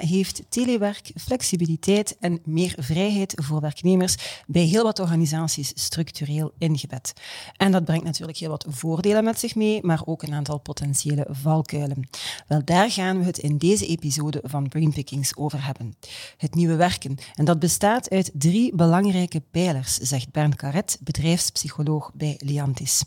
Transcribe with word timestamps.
heeft 0.00 0.42
telewerk, 0.48 1.10
flexibiliteit 1.16 2.16
en 2.20 2.40
meer 2.44 2.74
vrijheid 2.78 3.32
voor 3.36 3.60
werknemers 3.60 4.16
bij 4.46 4.62
heel 4.62 4.82
wat 4.82 4.98
organisaties 4.98 5.72
structureel 5.74 6.52
ingebed. 6.58 7.12
En 7.56 7.72
dat 7.72 7.84
brengt 7.84 8.04
natuurlijk 8.04 8.38
heel 8.38 8.50
wat 8.50 8.66
voordelen 8.68 9.24
met 9.24 9.38
zich 9.38 9.54
mee, 9.54 9.82
maar 9.82 10.02
ook 10.04 10.22
een 10.22 10.34
aantal 10.34 10.58
potentiële 10.58 11.26
valkuilen. 11.30 12.08
Wel, 12.46 12.64
daar 12.64 12.90
gaan 12.90 13.18
we 13.18 13.24
het 13.24 13.38
in 13.38 13.58
deze 13.58 13.86
episode 13.86 14.40
van 14.44 14.68
Brainpickings 14.68 15.36
over 15.36 15.64
hebben. 15.64 15.96
Het 16.36 16.54
nieuwe 16.54 16.76
werken. 16.76 17.16
En 17.34 17.44
dat 17.44 17.58
bestaat 17.58 18.10
uit 18.10 18.30
drie 18.34 18.74
belangrijke 18.74 19.42
pijlers, 19.50 19.94
zegt 19.94 20.32
Bernd 20.32 20.54
Carret, 20.54 20.98
bedrijfspsycholoog 21.00 22.10
bij 22.14 22.34
Liantis. 22.38 23.02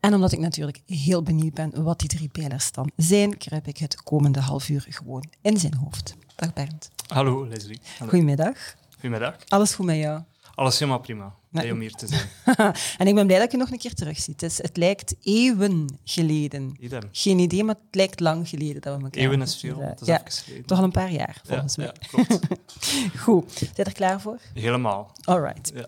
En 0.00 0.14
omdat 0.14 0.32
ik 0.32 0.38
natuurlijk 0.38 0.82
heel 0.86 1.22
benieuwd 1.22 1.54
ben 1.54 1.82
wat 1.82 1.98
die 1.98 2.08
drie 2.08 2.28
pijlers 2.28 2.72
dan 2.72 2.90
zijn, 2.96 3.38
kruip 3.38 3.68
ik 3.68 3.78
het 3.78 4.02
komende 4.02 4.40
half 4.40 4.68
uur 4.68 4.86
gewoon 4.88 5.24
in 5.42 5.58
zijn 5.58 5.74
hoofd. 5.74 6.16
Dag 6.36 6.52
Bernd. 6.52 6.90
Hallo 7.06 7.46
Leslie. 7.46 7.80
Hallo. 7.98 8.10
Goedemiddag. 8.10 8.74
Goedemiddag. 8.92 9.36
Alles 9.48 9.74
goed 9.74 9.86
met 9.86 9.96
jou? 9.96 10.22
Alles 10.54 10.78
helemaal 10.78 11.00
prima. 11.00 11.34
Blij 11.48 11.70
om 11.70 11.80
hier 11.80 11.92
te 11.92 12.06
zijn. 12.06 12.28
en 12.98 13.06
ik 13.06 13.14
ben 13.14 13.26
blij 13.26 13.38
dat 13.38 13.46
ik 13.46 13.52
je 13.52 13.56
nog 13.56 13.70
een 13.70 13.78
keer 13.78 13.94
terugziet. 13.94 14.40
Het, 14.40 14.58
het 14.62 14.76
lijkt 14.76 15.14
eeuwen 15.22 15.98
geleden. 16.04 16.76
Idem. 16.80 17.02
Geen 17.12 17.38
idee, 17.38 17.64
maar 17.64 17.74
het 17.74 17.94
lijkt 17.94 18.20
lang 18.20 18.48
geleden 18.48 18.80
dat 18.82 18.96
we 18.96 19.04
elkaar 19.04 19.22
Eeuwen 19.22 19.42
is 19.42 19.56
veel, 19.56 19.80
het 19.80 20.00
is 20.00 20.06
ja, 20.06 20.22
toch 20.66 20.78
al 20.78 20.84
een 20.84 20.90
paar 20.90 21.12
jaar, 21.12 21.40
volgens 21.44 21.74
ja, 21.74 21.82
mij. 21.82 21.94
Ja, 22.00 22.08
klopt. 22.08 22.46
Goed, 23.22 23.52
zijn 23.52 23.70
je 23.74 23.84
er 23.84 23.92
klaar 23.92 24.20
voor? 24.20 24.38
helemaal. 24.54 25.12
All 25.24 25.40
right. 25.40 25.72
Ja. 25.74 25.86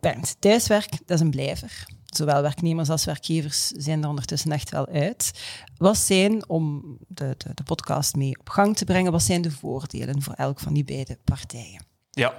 Bernd, 0.00 0.36
thuiswerk, 0.38 0.90
dat 0.90 1.16
is 1.16 1.20
een 1.20 1.30
blijver. 1.30 1.86
Zowel 2.16 2.42
werknemers 2.42 2.90
als 2.90 3.04
werkgevers 3.04 3.66
zijn 3.66 4.02
er 4.02 4.08
ondertussen 4.08 4.52
echt 4.52 4.70
wel 4.70 4.86
uit. 4.86 5.30
Wat 5.76 5.96
zijn, 5.96 6.48
om 6.48 6.96
de, 7.08 7.34
de, 7.38 7.50
de 7.54 7.62
podcast 7.62 8.16
mee 8.16 8.38
op 8.38 8.48
gang 8.48 8.76
te 8.76 8.84
brengen, 8.84 9.12
wat 9.12 9.22
zijn 9.22 9.42
de 9.42 9.50
voordelen 9.50 10.22
voor 10.22 10.34
elk 10.34 10.60
van 10.60 10.74
die 10.74 10.84
beide 10.84 11.18
partijen? 11.24 11.84
Ja. 12.10 12.34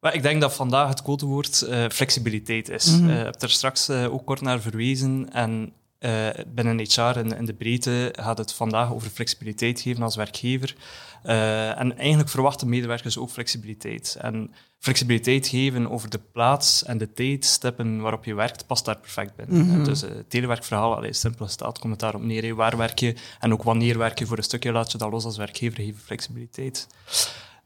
Maar 0.00 0.14
ik 0.14 0.22
denk 0.22 0.40
dat 0.40 0.54
vandaag 0.54 0.88
het 0.88 1.02
codewoord 1.02 1.62
eh 1.62 1.88
flexibiliteit 1.88 2.68
is. 2.68 2.86
Eh, 2.86 3.18
ik 3.18 3.24
heb 3.24 3.42
er 3.42 3.50
straks 3.50 3.88
eh, 3.88 4.12
ook 4.12 4.26
kort 4.26 4.40
naar 4.40 4.60
verwezen. 4.60 5.32
En 5.32 5.72
eh, 6.06 6.44
binnen 6.46 6.78
HR 6.78 7.18
in, 7.18 7.36
in 7.36 7.44
de 7.44 7.54
breedte 7.54 8.12
gaat 8.18 8.38
het 8.38 8.52
vandaag 8.52 8.92
over 8.92 9.10
flexibiliteit 9.10 9.80
geven 9.80 10.02
als 10.02 10.16
werkgever. 10.16 10.76
Eh, 11.22 11.80
en 11.80 11.98
eigenlijk 11.98 12.28
verwachten 12.28 12.68
medewerkers 12.68 13.18
ook 13.18 13.30
flexibiliteit. 13.30 14.16
En 14.20 14.50
flexibiliteit 14.78 15.48
geven 15.48 15.90
over 15.90 16.10
de 16.10 16.20
plaats 16.32 16.84
en 16.84 16.98
de 16.98 17.12
tijdstippen 17.12 18.00
waarop 18.00 18.24
je 18.24 18.34
werkt, 18.34 18.66
past 18.66 18.84
daar 18.84 18.98
perfect 18.98 19.36
binnen. 19.36 19.66
Mhm. 19.66 19.84
Dus 19.84 20.00
het 20.00 20.30
telewerkverhaal, 20.30 20.96
allee, 20.96 21.12
simpel 21.12 21.48
staat, 21.48 21.78
komt 21.78 21.92
het 21.92 22.00
daarop 22.00 22.22
neer. 22.22 22.54
Waar 22.54 22.76
werk 22.76 22.98
je 22.98 23.14
en 23.40 23.52
ook 23.52 23.62
wanneer 23.62 23.98
werk 23.98 24.18
je 24.18 24.26
voor 24.26 24.36
een 24.36 24.42
stukje, 24.42 24.72
laat 24.72 24.92
je 24.92 24.98
dat 24.98 25.10
los 25.10 25.24
als 25.24 25.36
werkgever 25.36 25.76
geven 25.76 26.00
flexibiliteit. 26.00 26.86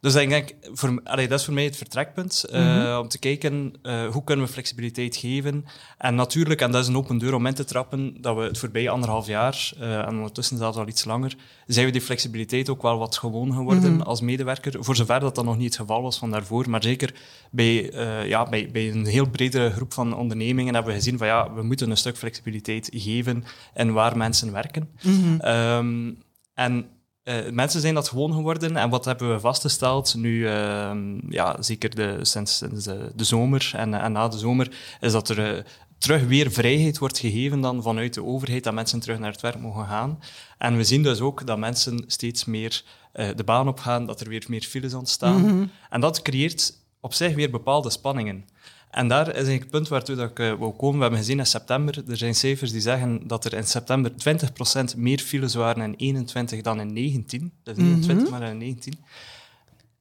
Dus 0.01 0.15
ik 0.15 0.29
denk, 0.29 0.53
voor, 0.73 1.01
allee, 1.05 1.29
dat 1.29 1.39
is 1.39 1.45
voor 1.45 1.55
mij 1.55 1.65
het 1.65 1.77
vertrekpunt, 1.77 2.45
eh, 2.45 2.61
Mhm. 2.61 2.99
om 2.99 3.09
te 3.09 3.19
kijken 3.19 3.73
eh, 3.83 4.07
hoe 4.07 4.25
kunnen 4.25 4.47
we 4.47 4.53
flexibiliteit 4.53 5.17
geven. 5.17 5.65
En 5.99 6.15
natuurlijk, 6.15 6.61
en 6.61 6.71
dat 6.71 6.83
is 6.83 6.89
een 6.89 6.97
open 6.97 7.19
deur 7.19 7.35
om 7.35 7.47
in 7.47 7.55
te 7.55 7.65
trappen, 7.65 8.17
dat 8.21 8.37
we 8.37 8.43
het 8.43 8.59
voorbije 8.59 8.91
anderhalf 8.91 9.27
jaar, 9.27 9.73
eh, 9.81 9.99
en 9.99 10.09
ondertussen 10.09 10.57
zelfs 10.57 10.77
al 10.77 10.89
iets 10.89 11.05
langer, 11.05 11.35
zijn 11.67 11.87
we 11.87 11.93
die 11.93 12.01
flexibiliteit 12.01 12.69
ook 12.69 12.83
wel 12.83 12.99
wat 12.99 13.19
gewoon 13.19 13.53
geworden 13.55 13.93
Mhm. 13.93 14.03
als 14.03 14.21
medewerker. 14.21 14.85
Voor 14.85 14.97
zover 14.97 15.21
dat 15.21 15.35
dat 15.35 15.45
nog 15.45 15.57
niet 15.57 15.67
het 15.67 15.77
geval 15.81 16.03
was 16.03 16.19
van 16.19 16.31
daarvoor, 16.31 16.71
maar 16.71 16.83
zeker 16.83 17.15
bij, 17.51 17.93
ja, 18.27 18.49
bij, 18.49 18.69
bij 18.73 18.91
een 18.91 19.07
heel 19.07 19.29
bredere 19.31 19.71
groep 19.71 19.93
van 19.93 20.17
ondernemingen 20.17 20.75
hebben 20.75 20.93
we 20.93 20.99
gezien 20.99 21.19
van 21.19 21.27
ja, 21.27 21.53
we 21.55 21.63
moeten 21.63 21.91
een 21.91 21.97
stuk 21.97 22.17
flexibiliteit 22.17 22.89
geven 22.93 23.45
en 23.75 23.93
waar 23.93 24.17
mensen 24.17 24.53
werken. 24.53 24.89
Mhm. 25.03 25.41
Ehm, 25.41 26.13
en 26.55 26.87
eh, 27.23 27.51
mensen 27.51 27.81
zijn 27.81 27.95
dat 27.95 28.09
gewoon 28.09 28.33
geworden. 28.33 28.77
En 28.77 28.91
wat 28.91 29.05
hebben 29.05 29.33
we 29.33 29.41
vastgesteld 29.41 30.15
nu, 30.15 30.49
ehm, 30.49 31.33
ja, 31.33 31.63
zeker 31.63 31.95
de, 31.95 32.19
sinds, 32.23 32.57
sinds 32.57 32.85
de, 32.85 33.13
de 33.15 33.25
zomer 33.25 33.73
en, 33.77 33.95
en 33.95 34.13
na 34.13 34.29
de 34.29 34.39
zomer, 34.39 34.97
is 35.01 35.13
dat 35.13 35.29
er 35.29 35.57
eh, 35.57 35.65
terug 35.99 36.25
weer 36.25 36.53
vrijheid 36.53 36.99
wordt 36.99 37.19
gegeven 37.19 37.61
dan 37.61 37.83
vanuit 37.83 38.15
de 38.15 38.25
overheid, 38.25 38.65
dat 38.65 38.75
mensen 38.75 39.01
terug 39.01 39.19
naar 39.19 39.33
het 39.33 39.41
werk 39.41 39.61
mogen 39.61 39.87
gaan. 39.87 40.19
En 40.59 40.77
we 40.77 40.85
zien 40.85 41.03
dus 41.03 41.21
ook 41.21 41.47
dat 41.47 41.59
mensen 41.59 42.05
steeds 42.07 42.45
meer 42.45 42.85
eh, 43.13 43.29
de 43.37 43.45
baan 43.45 43.69
opgaan, 43.69 44.07
dat 44.07 44.21
er 44.21 44.29
weer 44.29 44.45
meer 44.49 44.63
files 44.63 44.95
ontstaan. 44.95 45.41
Mhm. 45.41 45.67
En 45.91 46.01
dat 46.01 46.23
creëert 46.23 46.79
op 47.01 47.15
zich 47.15 47.35
weer 47.35 47.51
bepaalde 47.51 47.91
spanningen. 47.91 48.45
En 48.91 49.09
daar 49.09 49.29
is 49.29 49.33
eigenlijk 49.33 49.63
het 49.63 49.71
punt 49.71 49.89
waartoe 49.89 50.17
dat 50.17 50.31
ik 50.31 50.37
wil 50.37 50.73
komen. 50.73 50.97
We 50.97 51.03
hebben 51.03 51.19
gezien 51.19 51.39
in 51.39 51.47
september, 51.47 52.03
er 52.09 52.17
zijn 52.17 52.35
cijfers 52.35 52.71
die 52.71 52.81
zeggen 52.81 53.27
dat 53.27 53.45
er 53.45 53.55
in 53.55 53.67
september 53.67 54.13
20% 54.95 54.97
meer 54.97 55.19
files 55.19 55.55
waren 55.55 55.83
in 55.83 55.95
21 55.97 56.61
dan 56.61 56.81
in 56.81 56.93
19. 56.93 57.53
Dat 57.63 57.77
is 57.77 57.83
niet 57.83 57.95
in 57.95 58.01
20, 58.01 58.31
maar 58.31 58.43
in 58.43 58.59
19. 58.59 58.95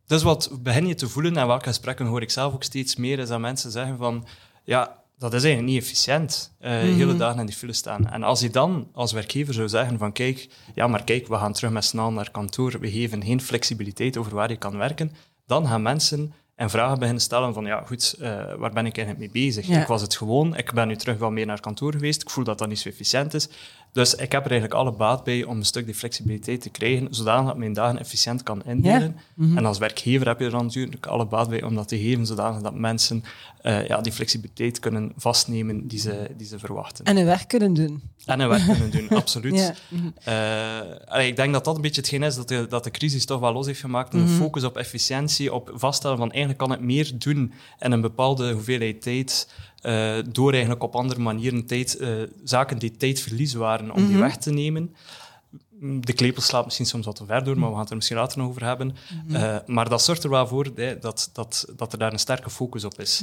Dus 0.08 0.24
wat 0.24 0.52
begin 0.62 0.88
je 0.88 0.96
te 0.96 1.10
voelen, 1.10 1.38
en 1.38 1.48
welke 1.48 1.68
gesprekken 1.68 2.06
hoor 2.06 2.22
ik 2.22 2.30
zelf 2.30 2.54
ook 2.54 2.64
steeds 2.64 2.96
meer, 2.96 3.20
is 3.20 3.28
dat 3.28 3.40
mensen 3.40 3.72
zeggen 3.72 3.98
van, 3.98 4.28
ja, 4.64 4.98
dat 5.18 5.34
is 5.34 5.44
eigenlijk 5.44 5.74
niet 5.74 5.84
efficiënt, 5.84 6.56
eh 6.60 6.72
hele 6.72 7.16
dagen 7.16 7.40
in 7.40 7.46
die 7.46 7.56
file 7.56 7.74
staan. 7.74 8.10
En 8.10 8.24
als 8.24 8.40
je 8.40 8.50
dan 8.50 8.88
als 8.94 9.12
werkgever 9.12 9.54
zou 9.54 9.70
zeggen 9.70 9.98
van, 9.98 10.12
kijk, 10.12 10.50
ja, 10.76 10.88
maar 10.88 11.04
kijk, 11.04 11.28
we 11.28 11.36
gaan 11.36 11.54
terug 11.54 11.72
met 11.72 11.94
allen 11.96 12.14
naar 12.14 12.32
kantoor, 12.32 12.80
we 12.80 12.92
geven 12.92 13.24
geen 13.24 13.42
flexibiliteit 13.42 14.18
over 14.18 14.36
waar 14.36 14.50
je 14.50 14.58
kan 14.58 14.78
werken, 14.78 15.12
dan 15.46 15.68
gaan 15.68 15.82
mensen 15.82 16.34
en 16.60 16.70
vragen 16.70 17.00
beginnen 17.00 17.24
stellen 17.24 17.54
van, 17.54 17.66
ja, 17.66 17.84
goed, 17.86 18.16
eh, 18.20 18.30
waar 18.58 18.72
ben 18.72 18.86
ik 18.86 18.98
eigenlijk 18.98 19.20
mee 19.20 19.46
bezig? 19.46 19.68
Ja. 19.68 19.82
Ik 19.82 19.88
was 19.88 20.02
het 20.02 20.16
gewoon, 20.16 20.58
ik 20.58 20.74
ben 20.74 20.88
nu 20.88 20.96
terug 20.96 21.18
wel 21.18 21.32
meer 21.32 21.46
naar 21.46 21.60
kantoor 21.60 21.92
geweest, 21.92 22.22
ik 22.22 22.30
voel 22.30 22.44
dat 22.44 22.58
dat 22.58 22.68
niet 22.68 22.80
zo 22.80 22.90
efficiënt 22.90 23.34
is. 23.34 23.50
Dus 23.92 24.16
ik 24.16 24.32
heb 24.32 24.46
er 24.46 24.52
eigenlijk 24.52 24.80
alle 24.82 24.92
baat 24.92 25.24
bij 25.24 25.44
om 25.44 25.58
een 25.58 25.66
stuk 25.66 25.86
die 25.86 25.96
flexibiliteit 25.96 26.62
te 26.62 26.70
krijgen, 26.70 27.08
zodanig 27.12 27.48
dat 27.48 27.58
mijn 27.58 27.74
dagen 27.74 28.00
efficiënt 28.00 28.44
kan 28.44 28.62
indelen. 28.66 29.16
Mhm. 29.34 29.58
En 29.58 29.66
als 29.66 29.78
werkgever 29.78 30.28
heb 30.28 30.40
je 30.40 30.46
er 30.46 30.52
dan 30.52 30.66
natuurlijk 30.66 31.06
alle 31.06 31.26
baat 31.26 31.50
bij 31.50 31.64
om 31.64 31.76
dat 31.76 31.88
te 31.88 31.98
geven, 32.00 32.26
zodanig 32.26 32.62
dat 32.62 32.74
mensen 32.74 33.24
eh, 33.62 33.88
ja, 33.88 34.02
die 34.02 34.12
flexibiliteit 34.12 34.80
kunnen 34.80 35.12
vastnemen 35.18 35.88
die 35.88 36.00
ze, 36.00 36.30
die 36.38 36.48
ze 36.48 36.60
verwachten. 36.60 37.06
En 37.06 37.16
hun 37.16 37.26
werk 37.26 37.48
kunnen 37.48 37.74
doen. 37.74 38.02
En 38.26 38.40
hun 38.40 38.50
werk 38.50 38.66
kunnen 38.66 38.92
doen, 38.92 39.10
absoluut. 39.22 39.56
Ja. 39.56 39.74
Mhm. 39.88 40.08
Eh, 40.24 41.28
ik 41.28 41.36
denk 41.36 41.54
dat 41.54 41.66
dat 41.66 41.76
een 41.76 41.82
beetje 41.82 42.02
hetgeen 42.02 42.24
is 42.24 42.36
dat 42.36 42.48
de, 42.48 42.66
dat 42.70 42.84
de 42.84 42.92
crisis 42.92 43.26
toch 43.26 43.40
wel 43.40 43.54
los 43.54 43.66
heeft 43.66 43.80
gemaakt. 43.80 44.14
Een 44.14 44.24
Mhm. 44.24 44.34
focus 44.34 44.64
op 44.64 44.78
efficiëntie, 44.78 45.54
op 45.54 45.72
vaststellen 45.74 46.18
van 46.18 46.30
eigenlijk 46.32 46.60
kan 46.60 46.74
ik 46.74 46.80
meer 46.80 47.12
doen 47.16 47.54
in 47.80 47.92
een 47.92 48.02
bepaalde 48.02 48.52
hoeveelheid 48.52 49.02
tijd, 49.02 49.50
eh, 49.82 50.18
door 50.32 50.52
eigenlijk 50.52 50.84
op 50.84 50.96
andere 50.96 51.20
manieren 51.20 51.66
tijd, 51.66 51.98
eh, 51.98 52.10
zaken 52.44 52.78
die 52.78 52.92
tijdverlies 52.98 53.54
waren, 53.54 53.92
om 53.92 54.02
die 54.06 54.12
Mhm. 54.16 54.20
weg 54.20 54.38
te 54.38 54.52
nemen. 54.52 54.96
De 55.82 56.14
klepel 56.14 56.42
slaat 56.42 56.66
misschien 56.66 56.86
soms 56.86 57.06
wat 57.06 57.16
te 57.16 57.26
ver 57.26 57.44
door, 57.44 57.58
maar 57.58 57.66
we 57.68 57.72
gaan 57.72 57.82
het 57.82 57.90
er 57.90 57.96
misschien 57.96 58.18
later 58.18 58.38
nog 58.38 58.48
over 58.48 58.66
hebben. 58.66 58.96
Mhm. 59.26 59.36
Eh, 59.36 59.58
maar 59.66 59.90
dat 59.90 60.04
zorgt 60.04 60.24
er 60.24 60.30
wel 60.30 60.48
voor 60.48 60.68
hè, 60.76 61.00
dat, 61.00 61.30
dat, 61.34 61.66
dat 61.76 61.94
er 61.94 62.00
daar 62.00 62.14
een 62.14 62.20
sterke 62.20 62.50
focus 62.50 62.84
op 62.86 63.00
is. 63.00 63.22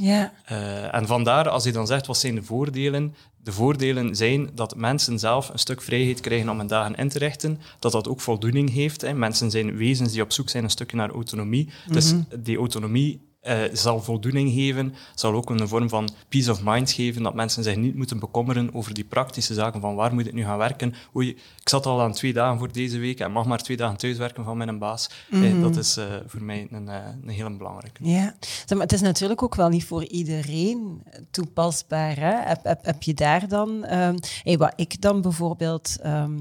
En 0.91 1.07
vandaar, 1.07 1.49
als 1.49 1.63
je 1.63 1.71
dan 1.71 1.87
zegt, 1.87 2.07
wat 2.07 2.17
zijn 2.17 2.35
de 2.35 2.43
voordelen? 2.43 3.15
De 3.43 3.51
voordelen 3.51 4.15
zijn 4.15 4.49
dat 4.55 4.75
mensen 4.75 5.19
zelf 5.19 5.49
een 5.49 5.59
stuk 5.59 5.81
vrijheid 5.81 6.19
krijgen 6.19 6.49
om 6.49 6.57
hun 6.57 6.67
dagen 6.67 6.95
in 6.95 7.09
te 7.09 7.19
richten, 7.19 7.59
dat 7.79 7.91
dat 7.91 8.07
ook 8.07 8.21
voldoening 8.21 8.73
heeft. 8.73 9.01
Hè. 9.01 9.13
Mensen 9.13 9.51
zijn 9.51 9.75
wezens 9.77 10.11
die 10.11 10.21
op 10.21 10.31
zoek 10.31 10.49
zijn 10.49 10.63
een 10.63 10.69
stukje 10.69 10.97
naar 10.97 11.09
autonomie. 11.11 11.69
Dus 11.91 12.13
die 12.39 12.57
autonomie 12.57 13.19
eh, 13.47 13.59
zal 13.73 14.01
voldoening 14.01 14.51
geven, 14.53 14.93
zal 15.15 15.33
ook 15.33 15.49
een 15.49 15.67
vorm 15.67 15.89
van 15.89 16.09
peace 16.29 16.51
of 16.51 16.63
mind 16.63 16.91
geven, 16.91 17.23
dat 17.23 17.33
mensen 17.33 17.63
zich 17.63 17.75
niet 17.75 17.95
moeten 17.95 18.19
bekommeren 18.19 18.73
over 18.73 18.93
die 18.93 19.03
praktische 19.03 19.53
zaken 19.53 19.81
van 19.81 19.95
waar 19.95 20.13
moet 20.13 20.27
ik 20.27 20.33
nu 20.33 20.43
gaan 20.43 20.57
werken. 20.57 20.93
Oei, 21.15 21.29
ik 21.29 21.69
zat 21.69 21.85
al 21.85 22.01
aan 22.01 22.13
twee 22.13 22.33
dagen 22.33 22.57
voor 22.57 22.71
deze 22.71 22.97
week 22.97 23.19
en 23.19 23.31
mag 23.31 23.45
maar 23.45 23.61
twee 23.63 23.77
dagen 23.77 23.97
thuiswerken 23.97 24.43
van 24.43 24.57
mijn 24.57 24.79
baas. 24.79 25.09
Eh, 25.31 25.61
dat 25.61 25.75
is 25.75 25.97
eh, 25.97 26.05
voor 26.25 26.43
mij 26.43 26.67
een, 26.71 26.87
een 26.87 27.29
hele 27.29 27.57
belangrijke. 27.57 28.09
Ja, 28.09 28.35
maar, 28.69 28.79
het 28.79 28.93
is 28.93 29.01
natuurlijk 29.01 29.43
ook 29.43 29.55
wel 29.55 29.69
niet 29.69 29.85
voor 29.85 30.03
iedereen 30.03 31.03
toepasbaar. 31.31 32.15
Hè? 32.15 32.35
Heb, 32.47 32.63
heb, 32.63 32.85
heb 32.85 33.03
je 33.03 33.13
daar 33.13 33.47
dan, 33.47 33.85
ehm, 33.85 34.17
hey, 34.43 34.57
wat 34.57 34.73
ik 34.75 35.01
dan 35.01 35.21
bijvoorbeeld, 35.21 35.97
ehm, 36.01 36.37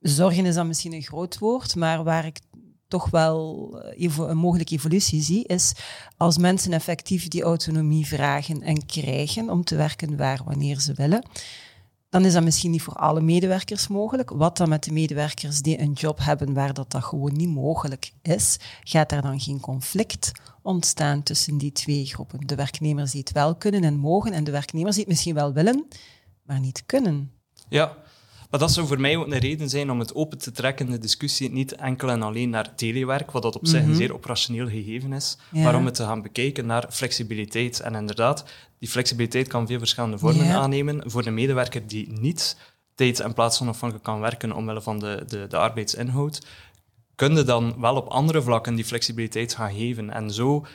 zorgen 0.00 0.46
is 0.46 0.54
dan 0.54 0.66
misschien 0.66 0.92
een 0.92 1.02
groot 1.02 1.38
woord, 1.38 1.76
maar 1.76 2.04
waar 2.04 2.26
ik 2.26 2.38
toch 2.88 3.10
wel 3.10 3.70
eh, 3.96 4.16
een 4.16 4.36
mogelijke 4.36 4.74
evolutie 4.74 5.22
zie, 5.22 5.46
is 5.46 5.72
als 6.16 6.38
mensen 6.38 6.72
effectief 6.72 7.28
die 7.28 7.42
autonomie 7.42 8.06
vragen 8.06 8.62
en 8.62 8.86
krijgen 8.86 9.50
om 9.50 9.64
te 9.64 9.76
werken 9.76 10.16
waar, 10.16 10.40
wanneer 10.44 10.80
ze 10.80 10.92
willen, 10.94 11.22
dan 12.08 12.24
is 12.24 12.32
dat 12.32 12.42
misschien 12.42 12.70
niet 12.70 12.82
voor 12.82 12.94
alle 12.94 13.20
medewerkers 13.20 13.88
mogelijk. 13.88 14.30
Wat 14.30 14.56
dan 14.56 14.68
met 14.68 14.84
de 14.84 14.92
medewerkers 14.92 15.62
die 15.62 15.80
een 15.80 15.92
job 15.92 16.18
hebben 16.18 16.54
waar 16.54 16.74
dat, 16.74 16.90
dat 16.90 17.04
gewoon 17.04 17.36
niet 17.36 17.48
mogelijk 17.48 18.12
is, 18.22 18.56
gaat 18.82 19.12
er 19.12 19.22
dan 19.22 19.40
geen 19.40 19.60
conflict 19.60 20.32
ontstaan 20.62 21.22
tussen 21.22 21.58
die 21.58 21.72
twee 21.72 22.06
groepen? 22.06 22.46
De 22.46 22.54
werknemers 22.54 23.10
die 23.10 23.20
het 23.20 23.32
wel 23.32 23.54
kunnen 23.54 23.84
en 23.84 23.96
mogen 23.96 24.32
en 24.32 24.44
de 24.44 24.50
werknemers 24.50 24.94
die 24.94 25.04
het 25.04 25.12
misschien 25.12 25.34
wel 25.34 25.52
willen, 25.52 25.86
maar 26.42 26.60
niet 26.60 26.82
kunnen. 26.86 27.32
Ja, 27.68 27.96
maar 28.50 28.60
dat 28.60 28.72
zou 28.72 28.86
voor 28.86 29.00
mij 29.00 29.16
ook 29.16 29.26
een 29.26 29.38
reden 29.38 29.68
zijn 29.68 29.90
om 29.90 29.98
het 29.98 30.14
open 30.14 30.38
te 30.38 30.52
trekken, 30.52 30.90
de 30.90 30.98
discussie 30.98 31.50
niet 31.50 31.74
enkel 31.74 32.10
en 32.10 32.22
alleen 32.22 32.50
naar 32.50 32.74
telewerk, 32.74 33.30
wat 33.30 33.42
dat 33.42 33.56
op 33.56 33.66
zich 33.66 33.82
een 33.82 33.94
zeer 33.94 34.14
operationeel 34.14 34.68
gegeven 34.68 35.12
is, 35.12 35.36
maar 35.50 35.76
om 35.76 35.84
het 35.84 35.94
te 35.94 36.04
gaan 36.04 36.22
bekijken 36.22 36.66
naar 36.66 36.86
flexibiliteit. 36.90 37.80
En 37.80 37.94
inderdaad, 37.94 38.44
die 38.78 38.88
flexibiliteit 38.88 39.48
kan 39.48 39.66
veel 39.66 39.78
verschillende 39.78 40.18
vormen 40.18 40.54
aannemen. 40.54 41.10
Voor 41.10 41.22
de 41.22 41.30
medewerker 41.30 41.86
die 41.86 42.12
niet 42.20 42.56
tijd 42.94 43.20
en 43.20 43.34
plaatsonafhankelijk 43.34 44.04
kan 44.04 44.20
werken 44.20 44.52
omwille 44.52 44.82
van 44.82 44.98
de, 44.98 45.24
de, 45.28 45.46
de 45.48 45.56
arbeidsinhoud, 45.56 46.46
kun 47.14 47.36
je 47.36 47.44
dan 47.44 47.74
wel 47.80 47.96
op 47.96 48.08
andere 48.08 48.42
vlakken 48.42 48.74
die 48.74 48.84
flexibiliteit 48.84 49.54
gaan 49.54 49.74
geven. 49.74 50.10
En 50.10 50.30
zo 50.30 50.66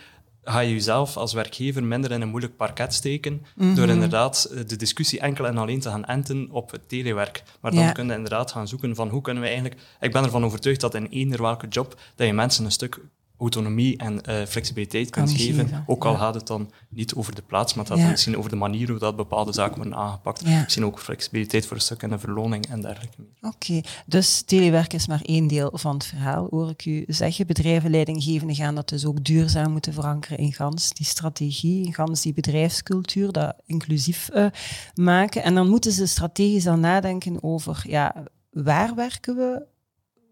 ga 0.43 0.59
je 0.59 0.73
jezelf 0.73 1.17
als 1.17 1.33
werkgever 1.33 1.83
minder 1.83 2.11
in 2.11 2.21
een 2.21 2.29
moeilijk 2.29 2.55
parket 2.55 2.93
steken 2.93 3.45
door 3.55 3.67
mhm. 3.67 3.89
inderdaad 3.89 4.43
eh, 4.43 4.59
de 4.67 4.75
discussie 4.75 5.19
enkel 5.19 5.47
en 5.47 5.57
alleen 5.57 5.79
te 5.79 5.89
gaan 5.89 6.05
enten 6.05 6.47
op 6.51 6.71
het 6.71 6.89
telewerk. 6.89 7.43
Maar 7.61 7.71
dan 7.71 7.83
ja. 7.83 7.91
kun 7.91 8.07
je 8.07 8.13
inderdaad 8.13 8.51
gaan 8.51 8.67
zoeken 8.67 8.95
van 8.95 9.09
hoe 9.09 9.21
kunnen 9.21 9.43
we 9.43 9.49
eigenlijk... 9.49 9.81
Ik 9.99 10.11
ben 10.11 10.23
ervan 10.23 10.45
overtuigd 10.45 10.81
dat 10.81 10.95
in 10.95 11.07
eender 11.07 11.41
welke 11.41 11.67
job 11.67 11.99
dat 12.15 12.27
je 12.27 12.33
mensen 12.33 12.65
een 12.65 12.71
stuk 12.71 13.01
autonomie 13.43 13.97
en 13.97 14.21
uh, 14.29 14.45
flexibiliteit 14.45 15.09
kunt 15.09 15.31
geven. 15.31 15.83
Ook 15.87 16.05
al 16.05 16.15
gaat 16.15 16.33
het 16.33 16.47
dan 16.47 16.71
niet 16.89 17.13
over 17.13 17.35
de 17.35 17.41
plaats, 17.41 17.73
maar 17.73 17.85
dat 17.85 17.97
ja. 17.97 18.09
misschien 18.09 18.37
over 18.37 18.49
de 18.49 18.55
manier 18.55 18.89
hoe 18.89 18.99
dat 18.99 19.15
bepaalde 19.15 19.53
zaken 19.53 19.75
worden 19.75 19.95
aangepakt. 19.95 20.45
Misschien 20.45 20.85
ook 20.85 20.99
flexibiliteit 20.99 21.65
voor 21.65 21.75
een 21.75 21.81
stuk 21.81 22.01
in 22.01 22.09
de 22.09 22.19
verloning 22.19 22.67
en 22.67 22.81
dergelijke. 22.81 23.15
Oké, 23.41 23.81
dus 24.05 24.41
telewerk 24.41 24.93
is 24.93 25.07
maar 25.07 25.21
één 25.21 25.47
deel 25.47 25.71
van 25.73 25.93
het 25.93 26.05
verhaal, 26.05 26.47
hoor 26.49 26.69
ik 26.69 26.85
u 26.85 27.03
zeggen. 27.07 27.47
Bedrijven, 27.47 27.89
leidinggevenden 27.89 28.55
gaan 28.55 28.75
dat 28.75 28.89
dus 28.89 29.05
ook 29.05 29.23
duurzaam 29.23 29.71
moeten 29.71 29.93
verankeren 29.93 30.37
in 30.37 30.53
gans 30.53 30.93
die 30.93 31.05
strategie, 31.05 31.85
in 31.85 31.93
gans 31.93 32.21
die 32.21 32.33
bedrijfscultuur, 32.33 33.31
dat 33.31 33.55
inclusief 33.65 34.29
uh, 34.33 34.45
maken. 34.93 35.43
En 35.43 35.55
dan 35.55 35.69
moeten 35.69 35.91
ze 35.91 36.07
strategisch 36.07 36.63
dan 36.63 36.79
nadenken 36.79 37.43
over, 37.43 37.83
ja, 37.87 38.15
waar 38.51 38.95
werken 38.95 39.35
we, 39.35 39.65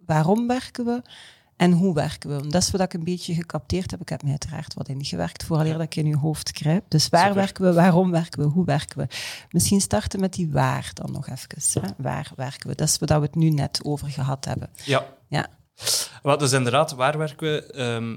waarom 0.06 0.48
werken 0.48 0.86
we, 0.86 1.02
en 1.62 1.72
hoe 1.72 1.94
werken 1.94 2.30
we? 2.30 2.48
Dat 2.48 2.62
is 2.62 2.72
wat 2.72 2.82
ik 2.82 2.94
een 2.94 3.04
beetje 3.04 3.34
gecapteerd 3.34 3.92
heb. 3.92 4.02
Ik 4.02 4.10
heb 4.10 4.22
mij 4.22 4.32
uiteraard 4.32 4.74
wat 4.74 4.88
ingewerkt 4.88 5.44
vooraleer 5.44 5.74
dat 5.74 5.82
ik 5.82 5.96
in 5.96 6.06
uw 6.06 6.18
hoofd 6.18 6.52
kruip. 6.52 6.84
Dus 6.88 7.10
waar 7.10 7.34
werken 7.34 7.64
we, 7.64 7.74
waarom 7.74 8.12
werken 8.12 8.42
we, 8.42 8.46
hoe 8.46 8.66
werken 8.66 8.98
we? 8.98 9.08
Misschien 9.50 9.82
starten 9.82 10.20
met 10.20 10.34
die 10.34 10.52
waar 10.52 10.92
dan 10.94 11.12
nog 11.12 11.30
even. 11.30 11.82
Hè? 11.82 11.90
Waar 11.98 12.32
werken 12.36 12.70
we? 12.70 12.76
Dat 12.76 12.88
is 12.88 12.98
wat 12.98 13.10
we 13.10 13.16
het 13.16 13.36
nu 13.36 13.50
net 13.50 13.80
over 13.84 14.10
gehad 14.10 14.46
hebben. 14.46 14.70
Ja. 14.84 15.06
ja. 15.28 15.48
Wat 16.22 16.40
dus 16.40 16.52
inderdaad, 16.52 16.92
waar 16.92 17.18
werken 17.18 17.52
we? 17.52 17.66
Ehm, 17.66 18.16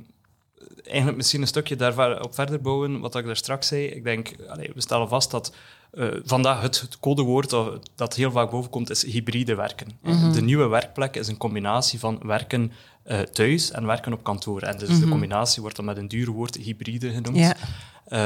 eigenlijk 0.85 1.17
misschien 1.17 1.41
een 1.41 1.47
stukje 1.47 1.77
daarop 1.77 2.35
verder 2.35 2.61
bouwen, 2.61 3.01
wat 3.01 3.15
ik 3.15 3.27
daar 3.27 3.37
straks 3.37 3.67
zei. 3.67 3.87
Ik 3.87 4.05
denk, 4.05 4.35
allez, 4.49 4.69
we 4.75 4.81
stellen 4.81 5.09
vast 5.09 5.31
dat 5.31 5.55
uh, 5.93 6.09
vandaag 6.25 6.61
het, 6.61 6.81
het, 6.81 6.99
codewoord 6.99 7.57
dat 7.95 8.15
heel 8.15 8.31
vaak 8.31 8.51
bovenkomt 8.51 8.91
is 8.91 9.03
hybride 9.03 9.55
werken. 9.55 9.99
Mhm. 10.03 10.33
De 10.33 10.43
nieuwe 10.43 10.67
werkplek 10.67 11.17
is 11.17 11.29
een 11.29 11.37
combinatie 11.37 11.99
van 11.99 12.21
werken 12.23 12.73
uh, 13.07 13.21
thuis 13.21 13.71
en 13.71 13.87
werken 13.87 14.13
op 14.13 14.25
kantoor. 14.25 14.63
En 14.63 14.79
dus 14.79 14.89
de 14.89 14.95
mhm. 14.95 15.09
combinatie 15.09 15.63
wordt 15.63 15.77
dan 15.77 15.85
met 15.85 15.97
een 15.97 16.09
duur 16.09 16.31
woord 16.31 16.57
hybride 16.57 17.11
genoemd. 17.11 17.37
Ja. 17.37 17.57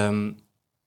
Um, 0.06 0.36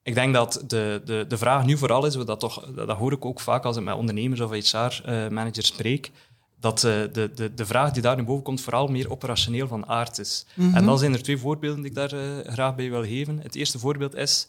ik 0.04 0.14
denk 0.14 0.34
dat 0.34 0.64
de, 0.68 1.02
de, 1.06 1.26
de 1.28 1.38
vraag 1.38 1.66
nu 1.66 1.78
vooral 1.78 2.06
is, 2.06 2.14
dat, 2.14 2.40
toch, 2.40 2.66
dat 2.76 2.98
hoor 2.98 3.12
ik 3.12 3.26
ook 3.26 3.40
vaak 3.40 3.64
als 3.66 3.78
ik 3.78 3.84
met 3.84 3.96
ondernemers 3.96 4.40
of 4.40 4.52
HR-managers 4.52 5.68
spreek, 5.68 6.12
dat 6.60 6.84
uh, 6.84 6.92
de, 7.14 7.32
de, 7.36 7.54
de 7.54 7.66
vraag 7.66 7.92
die 7.92 8.02
daar 8.02 8.16
nu 8.16 8.24
boven 8.24 8.44
komt 8.44 8.62
vooral 8.62 8.88
meer 8.88 9.12
operationeel 9.12 9.68
van 9.68 9.86
aard 9.86 10.20
is. 10.20 10.46
Mm 10.54 10.76
En 10.76 10.86
dan 10.86 11.00
zijn 11.00 11.14
er 11.14 11.24
twee 11.24 11.38
voorbeelden 11.38 11.82
die 11.82 11.90
ik 11.90 11.96
daar 11.96 12.14
uh, 12.14 12.22
graag 12.46 12.76
bij 12.76 12.90
wil 12.90 13.04
geven. 13.04 13.40
Het 13.40 13.56
eerste 13.56 13.80
voorbeeld 13.80 14.16
is, 14.16 14.48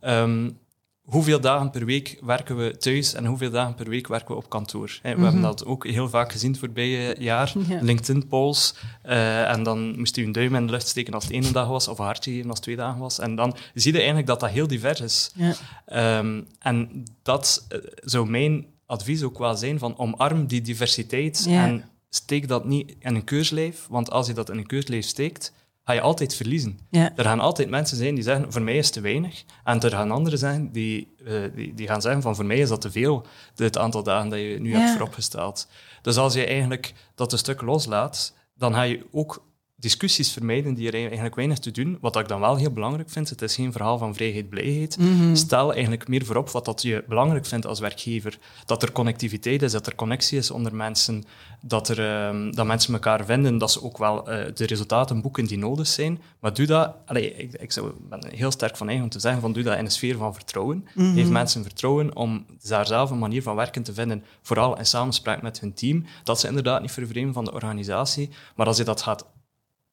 um, 0.00 0.58
hoeveel 1.04 1.40
dagen 1.40 1.70
per 1.70 1.84
week 1.84 2.18
werken 2.22 2.56
we 2.56 2.76
thuis 2.76 3.14
en 3.14 3.26
hoeveel 3.26 3.50
dagen 3.50 3.74
per 3.74 3.88
week 3.88 4.06
werken 4.06 4.28
we 4.28 4.34
op 4.34 4.48
kantoor. 4.48 4.98
We 5.02 5.08
hebben 5.08 5.32
mhm. 5.32 5.42
dat 5.42 5.64
ook 5.64 5.86
heel 5.86 6.08
vaak 6.08 6.32
gezien 6.32 6.50
het 6.50 6.60
voorbije 6.60 7.16
jaar. 7.18 7.52
LinkedIn-polls. 7.80 8.74
Uh, 9.06 9.50
en 9.50 9.62
dan 9.62 9.98
moest 9.98 10.16
u 10.16 10.24
een 10.24 10.32
duim 10.32 10.54
in 10.54 10.66
de 10.66 10.72
lucht 10.72 10.88
steken 10.88 11.14
als 11.14 11.24
het 11.24 11.32
ene 11.32 11.50
dag 11.50 11.68
was, 11.68 11.88
of 11.88 11.98
een 11.98 12.04
hartje 12.04 12.30
geven 12.30 12.46
als 12.46 12.54
het 12.54 12.64
twee 12.64 12.76
dagen 12.76 13.00
was. 13.00 13.18
En 13.18 13.34
dan 13.34 13.56
zie 13.74 13.92
je 13.92 13.98
eigenlijk 13.98 14.26
dat 14.26 14.40
dat 14.40 14.50
heel 14.50 14.66
divers 14.66 15.00
is. 15.00 15.32
Ja. 15.34 16.18
Um, 16.18 16.46
en 16.58 17.04
dat 17.22 17.66
uh, 17.68 17.78
zou 17.94 18.30
mijn 18.30 18.66
advies 18.86 19.22
ook 19.22 19.38
wel 19.38 19.56
zijn 19.56 19.78
van 19.78 19.98
omarm 19.98 20.46
die 20.46 20.60
diversiteit 20.60 21.46
en 21.48 21.84
steek 22.08 22.48
dat 22.48 22.64
niet 22.64 22.94
in 22.98 23.14
een 23.14 23.24
keurslijf. 23.24 23.86
Want 23.88 24.10
als 24.10 24.26
je 24.26 24.32
dat 24.32 24.50
in 24.50 24.58
een 24.58 24.66
keurslijf 24.66 25.04
steekt, 25.04 25.52
ga 25.84 25.92
je 25.92 26.00
altijd 26.00 26.34
verliezen. 26.34 26.78
Er 26.90 27.24
gaan 27.24 27.40
altijd 27.40 27.70
mensen 27.70 27.96
zijn 27.96 28.14
die 28.14 28.24
zeggen, 28.24 28.52
voor 28.52 28.62
mij 28.62 28.76
is 28.76 28.90
te 28.90 29.00
weinig. 29.00 29.44
En 29.64 29.80
er 29.80 29.90
gaan 29.90 30.10
anderen 30.10 30.38
zijn 30.38 30.72
die, 30.72 31.14
uh, 31.26 31.42
die, 31.54 31.74
die, 31.74 31.86
gaan 31.86 32.02
zeggen, 32.02 32.22
van 32.22 32.34
voor 32.34 32.44
mij 32.44 32.58
is 32.58 32.68
dat 32.68 32.80
te 32.80 32.90
veel, 32.90 33.26
het 33.56 33.78
aantal 33.78 34.02
dagen 34.02 34.28
dat 34.28 34.38
je 34.38 34.60
nu 34.60 34.74
hebt 34.74 34.90
vooropgesteld. 34.90 35.68
Dus 36.02 36.16
als 36.16 36.34
je 36.34 36.46
eigenlijk 36.46 36.94
dat 37.14 37.32
een 37.32 37.38
stuk 37.38 37.62
loslaat, 37.62 38.34
dan 38.54 38.74
ga 38.74 38.82
je 38.82 39.06
ook 39.12 39.44
discussies 39.84 40.32
vermijden 40.32 40.74
die 40.74 40.88
er 40.88 40.94
eigenlijk 40.94 41.34
weinig 41.34 41.58
te 41.58 41.70
doen. 41.70 41.98
Wat 42.00 42.16
ik 42.16 42.28
dan 42.28 42.40
wel 42.40 42.56
heel 42.56 42.70
belangrijk 42.70 43.10
vind, 43.10 43.30
het 43.30 43.42
is 43.42 43.54
geen 43.54 43.72
verhaal 43.72 43.98
van 43.98 44.14
vrijheid, 44.14 44.48
blijheid. 44.48 44.98
Mhm. 44.98 45.34
Stel 45.34 45.72
eigenlijk 45.72 46.08
meer 46.08 46.24
voorop 46.24 46.50
wat 46.50 46.64
dat 46.64 46.82
je 46.82 47.04
belangrijk 47.08 47.46
vindt 47.46 47.66
als 47.66 47.80
werkgever. 47.80 48.38
Dat 48.66 48.82
er 48.82 48.92
connectiviteit 48.92 49.62
is, 49.62 49.72
dat 49.72 49.86
er 49.86 49.94
connectie 49.94 50.38
is 50.38 50.50
onder 50.50 50.74
mensen, 50.74 51.24
dat, 51.60 51.88
er, 51.88 51.98
ehm, 51.98 52.50
dat 52.50 52.66
mensen 52.66 52.94
elkaar 52.94 53.24
vinden, 53.24 53.58
dat 53.58 53.72
ze 53.72 53.82
ook 53.82 53.98
wel 53.98 54.18
uh, 54.18 54.44
de 54.54 54.66
resultaten 54.66 55.20
boeken 55.20 55.46
die 55.46 55.58
nodig 55.58 55.86
zijn. 55.86 56.20
Maar 56.40 56.54
doe 56.54 56.66
dat, 56.66 56.94
allez, 57.06 57.26
ik, 57.36 57.52
ik 57.52 57.72
zou, 57.72 57.92
ben 58.08 58.26
heel 58.34 58.50
sterk 58.50 58.76
van 58.76 58.86
eigen 58.86 59.04
om 59.04 59.10
te 59.10 59.20
zeggen, 59.20 59.40
van 59.40 59.52
doe 59.52 59.62
dat 59.62 59.78
in 59.78 59.84
een 59.84 59.90
sfeer 59.90 60.16
van 60.16 60.34
vertrouwen. 60.34 60.88
Mm 60.94 61.14
Geef 61.14 61.28
mensen 61.28 61.62
vertrouwen 61.62 62.16
om 62.16 62.46
daar 62.62 62.86
zelf 62.86 63.10
een 63.10 63.18
manier 63.18 63.42
van 63.42 63.56
werken 63.56 63.82
te 63.82 63.94
vinden, 63.94 64.24
vooral 64.42 64.78
in 64.78 64.86
samenspraak 64.86 65.42
met 65.42 65.60
hun 65.60 65.74
team, 65.74 66.04
dat 66.22 66.40
ze 66.40 66.48
inderdaad 66.48 66.80
niet 66.80 66.92
vervreemden 66.92 67.34
van 67.34 67.44
de 67.44 67.52
organisatie. 67.52 68.30
Maar 68.56 68.66
als 68.66 68.76
je 68.76 68.84
dat 68.84 69.02
gaat 69.02 69.24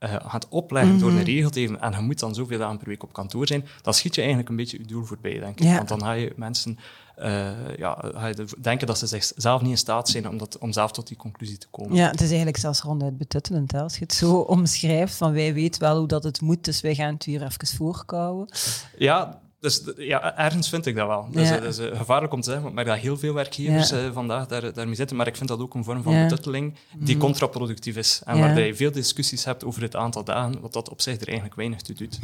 uh, 0.04 0.16
gaat 0.26 0.48
opleggen 0.50 1.00
door 1.00 1.10
een 1.10 1.16
mhm. 1.16 1.26
regel 1.26 1.50
te 1.50 1.60
geven 1.60 1.82
en 1.82 1.92
je 1.92 2.00
moet 2.00 2.20
dan 2.20 2.36
zoveel 2.36 2.58
dagen 2.58 2.78
per 2.78 2.88
week 2.88 3.04
op 3.04 3.14
kantoor 3.14 3.48
zijn, 3.48 3.66
dan 3.82 3.94
schiet 3.94 4.16
je 4.16 4.22
eigenlijk 4.22 4.50
een 4.50 4.56
beetje 4.56 4.78
je 4.78 4.86
doel 4.86 5.04
voorbij, 5.04 5.40
denk 5.40 5.60
ik. 5.60 5.76
Want 5.76 5.88
dan 5.88 6.02
ga 6.02 6.12
je 6.12 6.34
mensen 6.36 6.78
uh, 7.20 7.78
ja, 7.78 7.98
ga 8.14 8.28
je 8.28 8.48
denken 8.62 8.88
dat 8.88 8.98
ze 8.98 9.08
zichzelf 9.08 9.62
niet 9.62 9.72
in 9.72 9.78
staat 9.78 10.10
zijn 10.10 10.30
om, 10.30 10.38
dat, 10.38 10.58
om 10.58 10.72
zelf 10.72 10.92
tot 10.92 11.08
die 11.08 11.18
conclusie 11.18 11.58
te 11.58 11.68
komen. 11.72 11.96
Ja, 11.96 12.10
het 12.10 12.22
is 12.22 12.28
eigenlijk 12.28 12.58
zelfs 12.58 12.82
ronduit 12.82 13.18
betuttelend. 13.18 13.74
Als 13.74 13.98
je 13.98 14.04
het 14.04 14.14
zo 14.14 14.36
omschrijft, 14.58 15.16
van 15.16 15.34
wij 15.34 15.54
weten 15.54 15.82
wel 15.82 15.98
hoe 15.98 16.08
dat 16.08 16.24
het 16.24 16.42
moet, 16.42 16.64
dus 16.64 16.82
wij 16.82 16.96
gaan 16.96 17.14
het 17.14 17.24
hier 17.24 17.44
even 17.44 17.68
voorkouwen. 17.68 18.50
Ja, 18.98 19.42
dus 19.62 19.82
ja, 19.98 20.38
ergens 20.38 20.70
vind 20.70 20.86
ik 20.86 20.96
dat 20.96 21.08
wel. 21.08 21.28
Dat, 21.32 21.44
is, 21.44 21.80
is, 21.80 21.90
gevaarlijk 21.94 22.34
om 22.34 22.42
te 22.42 22.52
zeggen, 22.52 22.74
maar 22.74 22.86
dat 22.86 22.98
heel 22.98 23.18
veel 23.18 23.34
werkgevers 23.34 23.90
ja. 23.90 24.04
uh, 24.04 24.12
vandaag 24.14 24.48
daar, 24.48 24.74
daarmee 24.74 24.96
zitten. 24.96 25.18
Maar 25.18 25.28
ik 25.28 25.36
vind 25.36 25.50
dat 25.50 25.60
ook 25.60 25.74
een 25.74 25.84
vorm 25.84 26.04
van 26.04 26.14
ja. 26.14 26.24
betutteling 26.24 26.74
die 26.98 27.16
mm. 27.16 27.22
contraproductief 27.22 27.96
is. 27.96 28.22
En 28.26 28.40
waarbij 28.40 28.68
je 28.68 28.76
veel 28.76 28.92
discussies 28.92 29.46
hebt 29.46 29.64
over 29.64 29.82
het 29.82 29.96
aantal 29.96 30.24
dagen, 30.24 30.62
wat 30.62 30.74
dat 30.74 30.90
op 30.90 31.02
zich 31.02 31.20
er 31.20 31.28
eigenlijk 31.28 31.56
weinig 31.56 31.82
toe 31.82 31.96
doet. 31.96 32.20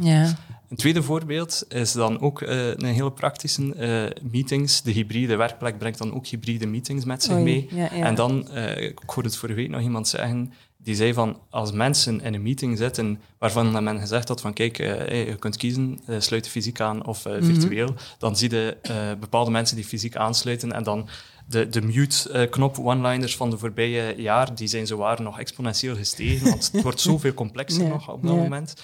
Een 0.68 0.76
tweede 0.76 1.02
voorbeeld 1.02 1.64
is 1.68 1.92
dan 1.92 2.20
ook 2.20 2.40
uh, 2.40 2.66
een 2.66 2.84
hele 2.84 3.12
praktische 3.12 4.14
meetings. 4.22 4.82
De 4.82 4.90
hybride 4.90 5.36
werkplek 5.36 5.78
brengt 5.78 5.98
dan 5.98 6.14
ook 6.14 6.26
hybride 6.26 6.66
meetings 6.66 7.04
met 7.04 7.22
zich 7.22 7.36
mee. 7.36 7.68
En 7.90 8.14
dan, 8.14 8.56
ik 8.76 9.00
hoorde 9.06 9.28
het 9.28 9.38
vorige 9.38 9.58
week 9.58 9.70
nog 9.70 9.80
iemand 9.80 10.08
zeggen, 10.08 10.52
die 10.80 10.94
zei 10.94 11.12
van 11.12 11.40
als 11.50 11.72
mensen 11.72 12.20
in 12.20 12.34
een 12.34 12.42
meeting 12.42 12.78
zitten 12.78 13.20
waarvan 13.38 13.84
men 13.84 14.00
gezegd 14.00 14.28
had 14.28 14.40
van 14.40 14.52
kijk, 14.52 14.78
uh, 14.78 15.26
je 15.26 15.36
kunt 15.36 15.56
kiezen, 15.56 16.00
uh, 16.06 16.20
sluit 16.20 16.48
fysiek 16.48 16.80
aan 16.80 17.06
of 17.06 17.26
uh, 17.26 17.32
virtueel, 17.40 17.94
dan 18.18 18.36
zie 18.36 18.50
je 18.50 18.76
bepaalde 19.20 19.50
mensen 19.50 19.76
die 19.76 19.84
fysiek 19.84 20.16
aansluiten 20.16 20.72
en 20.72 20.82
dan 20.82 21.08
de, 21.46 21.68
de 21.68 21.82
mute-knop 21.82 22.78
one-liners 22.78 23.36
van 23.36 23.50
de 23.50 23.58
voorbije 23.58 24.22
jaar, 24.22 24.54
die 24.54 24.66
zijn 24.66 24.86
zowaar 24.86 25.22
nog 25.22 25.38
exponentieel 25.38 25.96
gestegen, 25.96 26.48
want 26.50 26.72
het 26.72 26.82
wordt 26.82 27.00
zoveel 27.00 27.34
complexer 27.34 27.88
nog 27.94 28.10
op 28.10 28.22
dat 28.22 28.36
moment. 28.36 28.74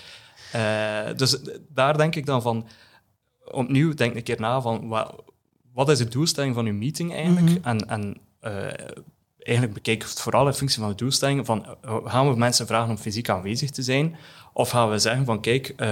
dus 1.16 1.38
daar 1.68 1.96
denk 1.96 2.14
ik 2.14 2.26
dan 2.26 2.42
van, 2.42 2.66
opnieuw 3.44 3.94
denk 3.94 4.14
een 4.14 4.22
keer 4.22 4.40
na 4.40 4.60
van, 4.60 4.88
wat, 4.88 5.22
wat 5.72 5.88
is 5.88 5.98
de 5.98 6.08
doelstelling 6.08 6.54
van 6.54 6.66
uw 6.66 6.74
meeting 6.74 7.12
eigenlijk? 7.12 7.46
Mm 7.46 7.56
-hmm. 7.62 7.64
En, 7.64 7.88
en 7.88 8.16
eigenlijk 9.44 9.76
bekijken 9.76 10.08
het 10.08 10.20
vooral 10.20 10.46
in 10.46 10.52
functie 10.52 10.80
van 10.80 10.88
de 10.88 10.94
doelstelling. 10.94 11.46
Van, 11.46 11.66
eh, 11.82 11.96
gaan 12.04 12.28
we 12.30 12.36
mensen 12.36 12.66
vragen 12.66 12.90
om 12.90 12.98
fysiek 12.98 13.28
aanwezig 13.28 13.70
te 13.70 13.82
zijn? 13.82 14.16
Of 14.52 14.70
gaan 14.70 14.90
we 14.90 14.98
zeggen 14.98 15.24
van, 15.24 15.40
kijk, 15.40 15.74
uh, 15.76 15.88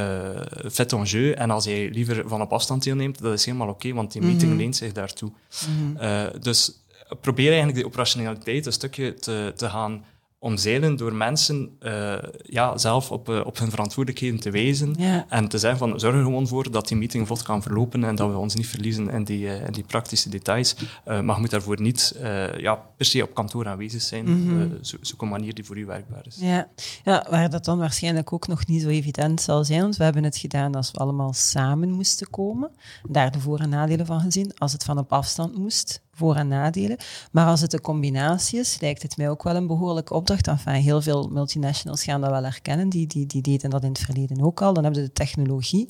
fais 0.72 0.88
ton 0.88 1.04
jeu. 1.04 1.32
En 1.32 1.50
als 1.50 1.64
jij 1.64 1.90
liever 1.90 2.28
van 2.28 2.40
op 2.40 2.52
afstand 2.52 2.82
deelneemt, 2.82 3.22
dat 3.22 3.32
is 3.32 3.44
helemaal 3.44 3.68
oké, 3.68 3.92
want 3.92 4.12
die 4.12 4.22
meeting 4.22 4.52
mm 4.52 4.58
leent 4.58 4.76
zich 4.76 4.92
daartoe. 4.92 5.28
Mm 5.68 5.96
-hmm. 5.96 6.02
uh, 6.02 6.26
dus 6.40 6.82
probeer 7.20 7.46
eigenlijk 7.46 7.76
die 7.76 7.86
operationaliteit 7.86 8.66
een 8.66 8.72
stukje 8.72 9.14
te, 9.14 9.52
te 9.56 9.68
gaan 9.68 10.04
omzeilen 10.42 10.96
door 10.96 11.14
mensen 11.14 11.76
uh, 11.80 12.14
ja, 12.42 12.78
zelf 12.78 13.10
op, 13.10 13.28
uh, 13.28 13.40
op 13.46 13.58
hun 13.58 13.70
verantwoordelijkheden 13.70 14.40
te 14.40 14.50
wijzen 14.50 14.94
Ja. 14.98 15.26
en 15.28 15.48
te 15.48 15.58
zeggen 15.58 15.78
van 15.78 16.00
zorg 16.00 16.14
er 16.14 16.22
gewoon 16.22 16.48
voor 16.48 16.70
dat 16.70 16.88
die 16.88 16.96
meeting 16.96 17.26
vlot 17.26 17.42
kan 17.42 17.62
verlopen 17.62 18.04
en 18.04 18.14
dat 18.14 18.30
we 18.30 18.36
ons 18.36 18.54
niet 18.54 18.66
verliezen 18.66 19.10
in 19.10 19.24
die, 19.24 19.44
uh, 19.44 19.66
in 19.66 19.72
die 19.72 19.84
praktische 19.84 20.28
details. 20.28 20.76
maar 21.04 21.24
je 21.24 21.40
moet 21.40 21.50
daarvoor 21.50 21.80
niet 21.80 22.14
ja, 22.56 22.74
per 22.96 23.06
se 23.06 23.22
op 23.22 23.34
kantoor 23.34 23.68
aanwezig 23.68 24.02
zijn. 24.02 24.24
Mhm. 24.46 24.68
zo, 24.80 24.96
zoek 25.00 25.22
een 25.22 25.28
manier 25.28 25.54
die 25.54 25.64
voor 25.64 25.78
u 25.78 25.86
werkbaar 25.86 26.26
is. 26.26 26.36
Ja. 26.40 26.68
ja, 27.04 27.26
waar 27.30 27.50
dat 27.50 27.64
dan 27.64 27.78
waarschijnlijk 27.78 28.32
ook 28.32 28.46
nog 28.46 28.66
niet 28.66 28.82
zo 28.82 28.88
evident 28.88 29.40
zal 29.40 29.64
zijn, 29.64 29.80
want 29.80 29.96
we 29.96 30.04
hebben 30.04 30.24
het 30.24 30.36
gedaan 30.36 30.74
als 30.74 30.90
we 30.90 30.98
allemaal 30.98 31.32
samen 31.32 31.90
moesten 31.90 32.30
komen. 32.30 32.70
Daar 33.08 33.30
de 33.32 33.40
voor- 33.40 33.60
en 33.60 33.68
nadelen 33.68 34.06
van 34.06 34.20
gezien. 34.20 34.52
Als 34.58 34.72
het 34.72 34.84
van 34.84 34.98
op 34.98 35.12
afstand 35.12 35.56
moest, 35.58 36.00
voor- 36.22 36.36
en 36.36 36.48
nadelen. 36.48 36.96
Maar 37.32 37.46
als 37.46 37.60
het 37.60 37.72
een 37.72 37.80
combinatie 37.80 38.58
is, 38.58 38.80
lijkt 38.80 39.02
het 39.02 39.16
mij 39.16 39.30
ook 39.30 39.42
wel 39.42 39.56
een 39.56 39.66
behoorlijke 39.66 40.14
opdracht. 40.14 40.46
Enfin, 40.46 40.74
heel 40.74 41.02
veel 41.02 41.28
multinationals 41.28 42.04
gaan 42.04 42.20
dat 42.20 42.30
wel 42.30 42.42
herkennen. 42.42 42.88
Die, 42.88 43.06
die, 43.06 43.26
die 43.26 43.42
deden 43.42 43.70
dat 43.70 43.82
in 43.82 43.88
het 43.88 43.98
verleden 43.98 44.42
ook 44.42 44.62
al. 44.62 44.72
Dan 44.72 44.84
hebben 44.84 45.02
ze 45.02 45.08
de 45.08 45.14
technologie. 45.14 45.88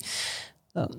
Um, 0.73 0.89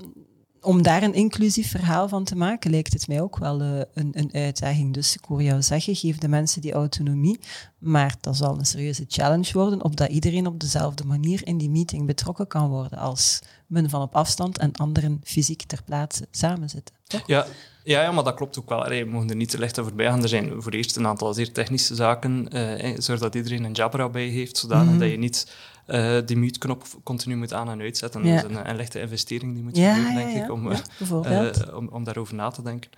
om 0.65 0.83
daar 0.83 1.03
een 1.03 1.15
inclusief 1.15 1.71
verhaal 1.71 2.09
van 2.09 2.25
te 2.25 2.37
maken, 2.37 2.71
lijkt 2.71 2.93
het 2.93 3.09
mij 3.09 3.21
ook 3.21 3.39
wel 3.39 3.61
uh, 3.63 3.81
een, 3.95 4.11
een, 4.13 4.31
uitdaging. 4.33 4.95
Dus 4.95 5.17
ik 5.17 5.25
hoor 5.25 5.43
jou 5.43 5.63
zeggen, 5.63 5.97
geef 5.97 6.19
de 6.19 6.29
mensen 6.29 6.61
die 6.61 6.73
autonomie. 6.73 7.41
Maar 7.79 8.15
dat 8.21 8.37
zal 8.37 8.59
een 8.59 8.67
serieuze 8.67 9.05
challenge 9.09 9.53
worden, 9.53 9.85
opdat 9.85 10.09
iedereen 10.09 10.47
op 10.47 10.61
dezelfde 10.61 11.05
manier 11.05 11.47
in 11.47 11.59
die 11.59 11.71
meeting 11.71 12.07
betrokken 12.07 12.47
kan 12.47 12.69
worden 12.69 12.99
als 12.99 13.41
men 13.67 13.91
van 13.91 14.03
op 14.03 14.15
afstand 14.15 14.59
en 14.59 14.73
anderen 14.73 15.21
fysiek 15.25 15.63
ter 15.63 15.83
plaatse 15.85 16.27
samen 16.31 16.71
zitten. 16.71 16.95
Toch? 17.07 17.23
Ja, 17.27 17.47
ja, 17.85 18.03
ja, 18.03 18.13
maar 18.13 18.25
dat 18.25 18.35
klopt 18.35 18.59
ook 18.59 18.69
wel. 18.69 18.85
Allee, 18.85 19.05
we 19.05 19.11
mogen 19.11 19.31
er 19.31 19.37
niet 19.37 19.51
te 19.51 19.59
licht 19.59 19.79
over 19.79 19.95
bij 19.95 20.07
gaan. 20.07 20.23
Er 20.23 20.29
zijn 20.29 20.63
voor 20.63 20.73
eerst 20.73 20.97
een 20.97 21.07
aantal 21.07 21.35
zeer 21.35 21.53
technische 21.53 21.95
zaken. 21.95 22.49
Uh, 22.57 22.95
zorg 22.99 23.21
dat 23.21 23.35
iedereen 23.35 23.65
een 23.65 23.73
Jabra 23.73 24.09
bij 24.09 24.27
heeft, 24.27 24.57
zodanig 24.57 24.85
mm 24.85 24.91
-hmm. 24.91 24.99
dat 24.99 25.11
je 25.11 25.17
niet 25.17 25.47
uh, 25.87 26.19
die 26.27 26.37
mute-knop 26.37 26.85
continu 27.03 27.37
moet 27.37 27.53
aan- 27.53 27.69
en 27.71 27.81
uitzetten. 27.81 28.25
Ja. 28.27 28.41
Dat 28.41 28.51
is 28.51 28.57
een, 28.57 28.69
een 28.69 28.77
lichte 28.77 29.01
investering 29.01 29.55
die 29.55 29.63
moet 29.63 29.77
je 29.77 29.83
Ja, 29.83 29.95
doen, 29.95 30.15
denk 30.15 30.45
ik, 30.45 30.51
om, 30.53 30.71
uh, 30.71 30.79
bijvoorbeeld. 30.99 31.67
uh, 31.69 31.77
om, 31.77 31.89
om 31.89 32.05
daarover 32.05 32.35
na 32.35 32.51
te 32.51 32.63
denken. 32.63 32.91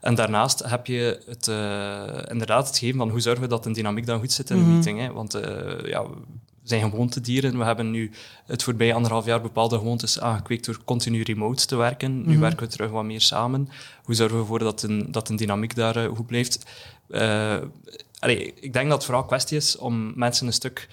En 0.00 0.14
daarnaast 0.14 0.62
heb 0.64 0.86
je 0.86 1.22
het, 1.26 1.46
uh, 1.46 2.30
inderdaad 2.30 2.66
het 2.66 2.78
geven 2.78 2.98
van 2.98 3.10
hoe 3.10 3.20
zorgen 3.20 3.42
we 3.42 3.48
dat 3.48 3.66
een 3.66 3.72
dynamiek 3.72 4.06
dan 4.06 4.18
goed 4.18 4.32
zit 4.32 4.50
in 4.50 4.56
Mhm. 4.56 4.66
de 4.66 4.72
meeting. 4.72 4.98
Hè? 5.00 5.12
Want 5.12 5.34
uh, 5.34 5.42
ja, 5.84 6.02
we 6.62 6.74
zijn 6.74 6.90
gewoontedieren. 6.90 7.58
We 7.58 7.64
hebben 7.64 7.90
nu 7.90 8.10
het 8.46 8.62
voorbije 8.62 8.94
anderhalf 8.94 9.24
jaar 9.24 9.40
bepaalde 9.40 9.78
gewoontes 9.78 10.20
aangekweekt 10.20 10.64
door 10.64 10.78
continu 10.84 11.22
remote 11.22 11.66
te 11.66 11.76
werken. 11.76 12.16
Nu 12.26 12.32
Mhm. 12.32 12.40
werken 12.40 12.66
we 12.66 12.72
terug 12.72 12.90
wat 12.90 13.04
meer 13.04 13.20
samen. 13.20 13.68
Hoe 14.04 14.14
zorgen 14.14 14.36
we 14.36 14.42
ervoor 14.42 14.58
dat 14.58 14.82
een, 14.82 15.06
dat 15.12 15.28
een 15.28 15.36
dynamiek 15.36 15.74
daar 15.74 15.96
uh, 15.96 16.08
goed 16.16 16.26
blijft? 16.26 16.64
Allee, 18.18 18.54
ik 18.60 18.72
denk 18.72 18.86
dat 18.88 18.96
het 18.96 19.04
vooral 19.04 19.24
kwestie 19.24 19.56
is 19.56 19.76
om 19.76 20.12
mensen 20.18 20.46
een 20.46 20.52
stuk 20.52 20.88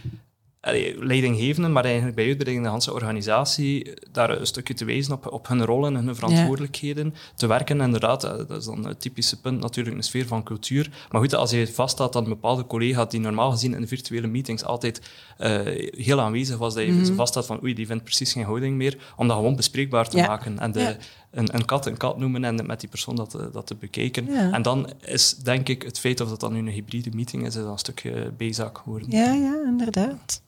leidinggevenden, 1.00 1.72
maar 1.72 1.86
eigenlijk 1.86 2.16
bij 2.16 2.26
uitbreiding 2.28 2.66
de 2.66 2.72
hele 2.72 2.94
organisatie, 2.94 3.94
daar 4.12 4.40
een 4.40 4.46
stukje 4.48 4.74
te 4.74 4.86
wijzen 4.86 5.14
op, 5.14 5.32
op 5.32 5.48
hun 5.48 5.66
rollen 5.66 5.96
en 5.96 6.06
hun 6.06 6.16
verantwoordelijkheden. 6.16 7.06
Ja. 7.14 7.20
Te 7.36 7.48
werken, 7.48 7.82
inderdaad, 7.82 8.22
dat 8.22 8.50
is 8.52 8.66
dan 8.66 8.88
het 8.88 9.02
typische 9.02 9.42
punt, 9.42 9.60
natuurlijk 9.60 9.96
een 9.96 10.04
sfeer 10.04 10.28
van 10.28 10.44
cultuur. 10.44 10.90
Maar 11.12 11.22
goed, 11.22 11.36
als 11.36 11.52
je 11.52 11.68
vaststaat 11.68 12.14
dat 12.14 12.24
een 12.24 12.30
bepaalde 12.30 12.66
collega 12.68 13.06
die 13.06 13.20
normaal 13.20 13.52
gezien 13.52 13.74
in 13.76 13.88
virtuele 13.88 14.28
meetings 14.28 14.64
altijd 14.64 15.02
uh, 15.40 15.60
heel 15.98 16.22
aanwezig 16.22 16.58
was, 16.58 16.74
dat 16.74 16.84
je 16.84 16.90
Mhm. 16.90 17.00
mm 17.00 17.06
-hmm. 17.06 17.16
vaststaat 17.16 17.46
van 17.46 17.62
oei, 17.64 17.74
die 17.74 17.88
vindt 17.88 18.04
precies 18.04 18.32
geen 18.34 18.44
houding 18.44 18.76
meer, 18.76 18.98
om 19.18 19.28
dat 19.28 19.38
gewoon 19.38 19.56
bespreekbaar 19.56 20.10
te 20.10 20.18
Ja. 20.18 20.28
maken. 20.28 20.60
En 20.60 20.72
de, 20.72 20.80
Ja. 20.80 20.98
een, 21.32 21.56
een 21.56 21.66
kat 21.66 21.86
een 21.86 21.98
kat 21.98 22.18
noemen 22.18 22.44
en 22.44 22.66
met 22.66 22.80
die 22.80 22.90
persoon 22.90 23.16
dat, 23.16 23.30
te- 23.30 23.50
dat 23.52 23.68
te 23.68 23.76
bekijken. 23.76 24.28
En 24.54 24.62
dan 24.62 24.90
is, 25.02 25.36
denk 25.36 25.70
ik, 25.70 25.82
het 25.84 26.00
feit 26.00 26.22
of 26.22 26.30
dat 26.30 26.40
dan 26.40 26.54
nu 26.54 26.60
een 26.60 26.68
hybride 26.68 27.10
meeting 27.14 27.46
is, 27.46 27.56
is 27.56 27.64
een 27.64 27.78
stukje 27.78 28.32
bijzaak 28.38 28.78
geworden. 28.78 29.12
Ja, 29.12 29.34
ja, 29.34 29.56
inderdaad. 29.66 30.42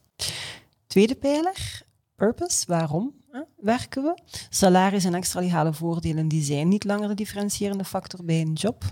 Tweede 0.88 1.16
pijler, 1.16 1.82
purpose. 2.16 2.64
Waarom 2.68 3.14
hè, 3.32 3.42
werken 3.58 4.04
we? 4.04 4.18
Salaris 4.50 5.04
en 5.06 5.14
extra 5.14 5.40
legale 5.40 5.74
voordelen 5.74 6.28
die 6.28 6.44
zijn 6.44 6.68
niet 6.68 6.84
langer 6.84 7.08
de 7.08 7.14
differentiërende 7.14 7.84
factor 7.86 8.24
bij 8.26 8.42
een 8.42 8.54
job. 8.54 8.84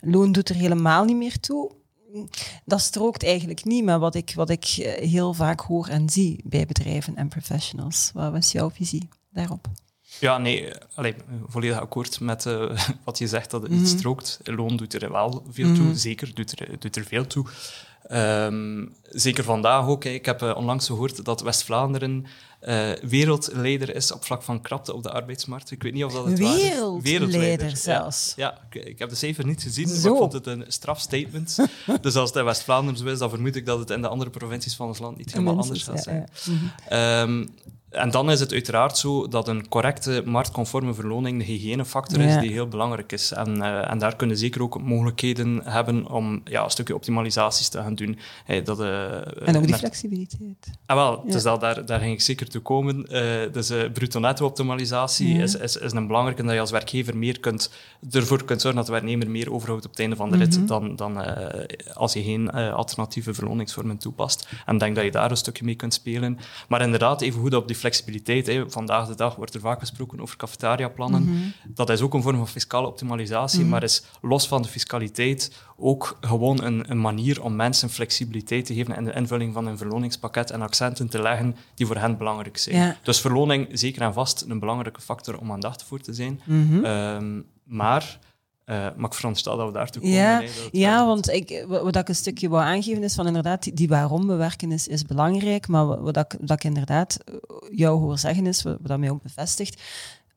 Loon 0.00 0.32
doet 0.32 0.48
er 0.48 0.54
helemaal 0.54 1.04
niet 1.04 1.16
meer 1.16 1.40
toe. 1.40 1.70
Dat 2.64 2.80
strookt 2.80 3.24
eigenlijk 3.24 3.64
niet 3.64 3.84
met 3.84 3.98
wat 3.98 4.14
ik, 4.14 4.32
wat 4.34 4.50
ik 4.50 4.64
eh, 4.64 5.08
heel 5.08 5.32
vaak 5.34 5.60
hoor 5.60 5.86
en 5.88 6.08
zie 6.08 6.40
bij 6.44 6.66
bedrijven 6.66 7.16
en 7.16 7.28
professionals. 7.28 8.10
Wat 8.14 8.34
is 8.34 8.52
jouw 8.52 8.70
visie 8.70 9.08
daarop? 9.30 9.66
Ja, 10.20 10.38
nee, 10.38 10.70
eh, 10.74 10.86
allee, 10.94 11.14
volledig 11.46 11.80
akkoord 11.80 12.20
met 12.20 12.44
uh, 12.44 12.78
wat 13.04 13.18
je 13.18 13.28
zegt, 13.28 13.50
dat 13.50 13.62
het 13.62 13.70
Mhm. 13.70 13.80
niet 13.80 13.88
strookt. 13.88 14.40
Loon 14.44 14.76
doet 14.76 15.02
er 15.02 15.12
wel 15.12 15.42
veel 15.50 15.74
toe, 15.74 15.84
Mhm. 15.84 15.94
zeker 15.94 16.34
doet 16.34 16.60
er, 16.60 16.78
doet 16.78 16.96
er 16.96 17.04
veel 17.04 17.26
toe. 17.26 17.46
Um, 18.10 18.94
zeker 19.10 19.44
vandaag 19.44 19.86
ook. 19.86 20.04
Ik 20.04 20.26
heb 20.26 20.42
uh, 20.42 20.56
onlangs 20.56 20.86
gehoord 20.86 21.24
dat 21.24 21.40
West-Vlaanderen 21.40 22.26
uh, 22.62 22.90
wereldleider 23.02 23.94
is 23.94 24.12
op 24.12 24.24
vlak 24.24 24.42
van 24.42 24.60
krapte 24.60 24.94
op 24.94 25.02
de 25.02 25.10
arbeidsmarkt. 25.10 25.70
Ik 25.70 25.82
weet 25.82 25.92
niet 25.92 26.04
of 26.04 26.12
dat 26.12 26.26
het 26.26 26.40
waar 26.40 26.56
is. 26.56 27.02
Wereldleider 27.02 27.76
zelfs. 27.76 28.32
Ja, 28.36 28.46
ja 28.46 28.80
ik, 28.80 28.86
ik, 28.86 28.98
heb 28.98 29.08
de 29.08 29.14
cijfer 29.14 29.46
niet 29.46 29.62
gezien, 29.62 29.88
Zo. 29.88 30.02
maar 30.02 30.12
ik 30.12 30.18
vond 30.18 30.32
het 30.32 30.46
een 30.46 30.64
strafstatement. 30.68 31.56
dus 32.00 32.14
als 32.16 32.28
het 32.28 32.38
in 32.38 32.44
West-Vlaanderen 32.44 32.98
zo 32.98 33.06
is, 33.06 33.18
dan 33.18 33.30
vermoed 33.30 33.56
ik 33.56 33.66
dat 33.66 33.78
het 33.78 33.90
in 33.90 34.02
de 34.02 34.08
andere 34.08 34.30
provincies 34.30 34.76
van 34.76 34.86
ons 34.86 34.98
land 34.98 35.16
niet 35.16 35.32
helemaal 35.32 35.58
anders 35.58 35.82
gaat 35.82 36.02
zijn. 36.02 36.28
Ja, 36.88 36.96
ja. 36.96 37.22
Um, 37.22 37.48
en 37.92 38.10
dan 38.10 38.30
is 38.30 38.40
het 38.40 38.52
uiteraard 38.52 38.98
zo 38.98 39.28
dat 39.28 39.48
een 39.48 39.68
correcte, 39.68 40.22
marktconforme 40.24 40.94
verloning 40.94 41.38
de 41.38 41.44
hygiënefactor 41.44 42.20
Ja. 42.20 42.28
is 42.34 42.40
die 42.40 42.52
heel 42.52 42.68
belangrijk 42.68 43.12
is. 43.12 43.32
En, 43.32 43.56
uh, 43.56 43.90
en 43.90 43.98
daar 43.98 44.16
kunnen 44.16 44.36
zeker 44.36 44.62
ook 44.62 44.82
mogelijkheden 44.82 45.60
hebben 45.64 46.10
om 46.10 46.40
ja, 46.44 46.64
een 46.64 46.70
stukje 46.70 46.94
optimalisaties 46.94 47.68
te 47.68 47.78
gaan 47.78 47.94
doen. 47.94 48.18
Hey, 48.44 48.62
dat, 48.62 48.80
uh, 48.80 49.48
En 49.48 49.56
ook 49.56 49.66
die 49.66 49.74
flexibiliteit. 49.74 50.70
Ah, 50.86 50.96
wel, 50.96 51.22
Ja. 51.26 51.32
dus 51.32 51.42
dat, 51.42 51.60
daar, 51.60 51.86
daar 51.86 52.00
ging 52.00 52.12
ik 52.12 52.20
zeker 52.20 52.48
toe 52.48 52.60
komen. 52.62 53.06
Uh, 53.10 53.52
dus 53.52 53.72
bruto-netto-optimalisatie 53.92 55.34
Ja. 55.34 55.42
is, 55.42 55.54
is, 55.56 55.76
is 55.76 55.92
een 55.92 56.06
belangrijke 56.06 56.42
dat 56.42 56.52
je 56.52 56.60
als 56.60 56.70
werkgever 56.70 57.16
meer 57.16 57.40
kunt, 57.40 57.70
ervoor 58.10 58.44
kunt 58.44 58.60
zorgen 58.60 58.78
dat 58.78 58.86
de 58.86 58.92
werknemer 58.92 59.30
meer 59.30 59.52
overhoudt 59.52 59.84
op 59.84 59.90
het 59.90 60.00
einde 60.00 60.16
van 60.16 60.30
de 60.30 60.36
rit 60.36 60.56
Mhm. 60.56 60.66
dan, 60.66 60.96
dan 60.96 61.18
als 61.94 62.12
je 62.12 62.22
geen 62.22 62.50
alternatieve 62.50 63.34
verloningsvormen 63.34 63.96
toepast. 63.98 64.48
En 64.66 64.74
ik 64.74 64.80
denk 64.80 64.94
dat 64.94 65.04
je 65.04 65.10
daar 65.10 65.30
een 65.30 65.36
stukje 65.36 65.64
mee 65.64 65.74
kunt 65.74 65.94
spelen. 65.94 66.38
Maar 66.68 66.82
inderdaad, 66.82 67.20
even 67.20 67.40
goed 67.40 67.54
op 67.54 67.66
die 67.66 67.76
flexibiliteit. 67.82 68.46
Hè. 68.46 68.70
Vandaag 68.70 69.06
de 69.06 69.14
dag 69.14 69.34
wordt 69.36 69.54
er 69.54 69.60
vaak 69.60 69.78
gesproken 69.78 70.20
over 70.20 70.36
cafetaria-plannen. 70.36 71.22
Mhm. 71.22 71.34
Dat 71.66 71.90
is 71.90 72.00
ook 72.00 72.14
een 72.14 72.22
vorm 72.22 72.36
van 72.36 72.48
fiscale 72.48 72.86
optimalisatie, 72.86 73.60
Mhm. 73.60 73.68
maar 73.68 73.82
is 73.82 74.02
los 74.20 74.48
van 74.48 74.62
de 74.62 74.68
fiscaliteit 74.68 75.52
ook 75.76 76.18
gewoon 76.20 76.62
een, 76.64 76.90
een 76.90 77.00
manier 77.00 77.42
om 77.42 77.56
mensen 77.56 77.90
flexibiliteit 77.90 78.66
te 78.66 78.74
geven 78.74 78.96
in 78.96 79.04
de 79.04 79.12
invulling 79.12 79.52
van 79.52 79.66
een 79.66 79.76
verloningspakket 79.78 80.50
en 80.50 80.62
accenten 80.62 81.08
te 81.08 81.22
leggen 81.22 81.56
die 81.74 81.86
voor 81.86 81.96
hen 81.96 82.16
belangrijk 82.18 82.56
zijn. 82.58 82.76
Ja. 82.76 82.96
Dus 83.02 83.20
verloning 83.20 83.68
zeker 83.72 84.02
en 84.02 84.12
vast 84.12 84.44
een 84.48 84.58
belangrijke 84.58 85.00
factor 85.00 85.38
om 85.38 85.52
aandacht 85.52 85.82
voor 85.84 86.00
te 86.00 86.12
zijn. 86.12 86.40
Mhm. 86.44 86.84
Ehm, 86.84 87.40
maar, 87.64 88.18
uh, 88.66 88.76
maar 88.96 89.06
ik 89.06 89.14
veronderstel 89.14 89.56
dat 89.56 89.66
we 89.66 89.72
daartoe 89.72 90.02
komen. 90.02 90.16
Ja, 90.16 90.40
dat 90.40 90.68
ja 90.70 91.06
want 91.06 91.30
ik, 91.30 91.64
wat 91.68 91.96
ik 91.96 92.08
een 92.08 92.14
stukje 92.14 92.48
wou 92.48 92.62
aangeven 92.62 93.02
is 93.02 93.14
van 93.14 93.26
inderdaad, 93.26 93.62
die, 93.62 93.72
die 93.72 93.88
waarom 93.88 94.26
we 94.26 94.34
werken 94.34 94.72
is, 94.72 94.88
is 94.88 95.02
belangrijk, 95.02 95.68
maar 95.68 96.02
wat, 96.02 96.16
ik, 96.16 96.36
wat 96.40 96.50
ik 96.50 96.64
inderdaad 96.64 97.18
eh, 97.24 97.34
jou 97.70 98.00
hoor 98.00 98.18
zeggen 98.18 98.46
is, 98.46 98.62
wat, 98.62 98.78
wat 98.82 98.98
mij 98.98 99.10
ook 99.10 99.22
bevestigt, 99.22 99.82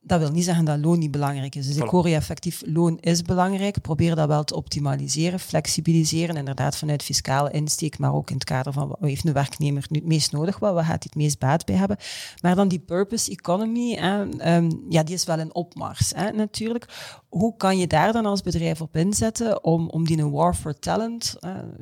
dat 0.08 0.20
wil 0.20 0.32
niet 0.32 0.44
zeggen 0.44 0.66
dat 0.66 0.80
loon 0.80 1.00
niet 1.00 1.12
belangrijk 1.12 1.56
is. 1.56 1.68
Dus 1.68 1.76
ik 1.76 1.90
hoor 1.90 2.10
je 2.10 2.16
effectief, 2.16 2.64
loon 2.66 2.98
is 3.00 3.22
belangrijk. 3.22 3.82
Probeer 3.82 4.16
dat 4.16 4.28
wel 4.28 4.44
te 4.44 4.56
optimaliseren, 4.56 5.40
flexibiliseren. 5.40 6.36
Inderdaad 6.36 6.78
vanuit 6.78 7.04
fiscale 7.04 7.52
insteek, 7.52 7.98
maar 7.98 8.14
ook 8.14 8.30
in 8.30 8.36
het 8.36 8.44
kader 8.44 8.74
van 8.74 8.88
wat 8.88 8.98
heeft 9.00 9.26
een 9.26 9.34
werknemer 9.34 9.86
nu 9.90 10.00
het 10.00 10.08
meest 10.08 10.32
nodig, 10.32 10.60
wat, 10.60 10.74
waar 10.74 10.84
gaat 10.84 11.04
hij 11.04 11.12
het 11.14 11.16
meest 11.16 11.40
baat 11.40 11.66
bij 11.66 11.76
hebben. 11.76 11.98
Maar 12.42 12.56
dan 12.56 12.68
die 12.68 12.80
purpose 12.80 13.32
economy, 13.32 13.94
hè, 13.94 14.30
ehm, 14.30 14.72
ja, 14.90 15.04
die 15.04 15.16
is 15.16 15.26
wel 15.26 15.40
een 15.40 15.56
opmars 15.56 16.12
hè, 16.16 16.32
natuurlijk. 16.32 16.86
Hoe 17.30 17.56
kan 17.58 17.78
je 17.78 17.88
daar 17.88 18.14
dan 18.14 18.26
als 18.26 18.42
bedrijf 18.42 18.82
op 18.82 18.96
inzetten 18.96 19.64
om, 19.64 19.90
om 19.90 20.06
die 20.06 20.18
een 20.18 20.32
war 20.32 20.54
for 20.54 20.80
talent, 20.80 21.36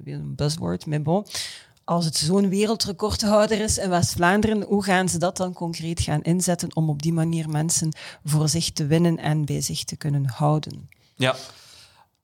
weer 0.04 0.16
een 0.16 0.36
buzzword, 0.36 0.86
maar 0.86 1.02
bon, 1.02 1.26
als 1.86 2.06
het 2.06 2.18
zo'n 2.18 2.50
wereldrecordhouder 2.50 3.60
is 3.62 3.78
in 3.78 3.90
West-Vlaanderen, 3.90 4.62
hoe 4.64 4.84
gaan 4.84 5.10
ze 5.10 5.18
dat 5.18 5.38
dan 5.38 5.54
concreet 5.54 6.00
gaan 6.02 6.22
inzetten 6.22 6.76
om 6.76 6.90
op 6.90 7.02
die 7.02 7.14
manier 7.14 7.50
mensen 7.50 7.96
voor 8.26 8.50
zich 8.50 8.72
te 8.72 8.86
winnen 8.86 9.18
en 9.18 9.46
bij 9.46 9.62
zich 9.62 9.84
te 9.84 9.96
kunnen 9.96 10.26
houden? 10.26 10.90
Ja. 11.16 11.36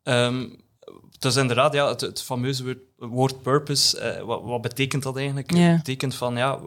Ehm, 0.03 0.47
dus 1.19 1.35
inderdaad, 1.35 1.73
ja, 1.73 1.87
het, 1.87 2.01
het 2.01 2.21
fameuze 2.21 2.63
woord, 2.63 2.79
woord 2.97 3.41
purpose, 3.41 3.99
eh, 3.99 4.23
wat, 4.23 4.41
wat 4.43 4.61
betekent 4.61 5.03
dat 5.03 5.17
eigenlijk? 5.17 5.51
Ja. 5.53 5.57
Het 5.59 5.77
betekent 5.77 6.15
van, 6.15 6.35
ja, 6.37 6.59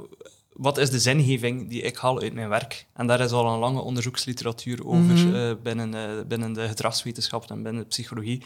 wat 0.53 0.79
is 0.79 0.91
de 0.91 0.99
zingeving 1.01 1.69
die 1.71 1.83
ik 1.83 1.97
haal 1.97 2.21
uit 2.21 2.33
mijn 2.35 2.49
werk? 2.49 2.87
En 2.95 3.07
daar 3.07 3.21
is 3.21 3.31
al 3.31 3.53
een 3.53 3.59
lange 3.59 3.81
onderzoeksliteratuur 3.81 4.87
over 4.87 5.03
Mhm. 5.27 5.35
eh, 5.35 5.53
binnen, 5.63 5.95
eh, 5.95 6.25
binnen 6.27 6.53
de 6.53 6.69
gedragswetenschap 6.69 7.51
en 7.51 7.63
binnen 7.63 7.83
de 7.83 7.89
psychologie. 7.89 8.43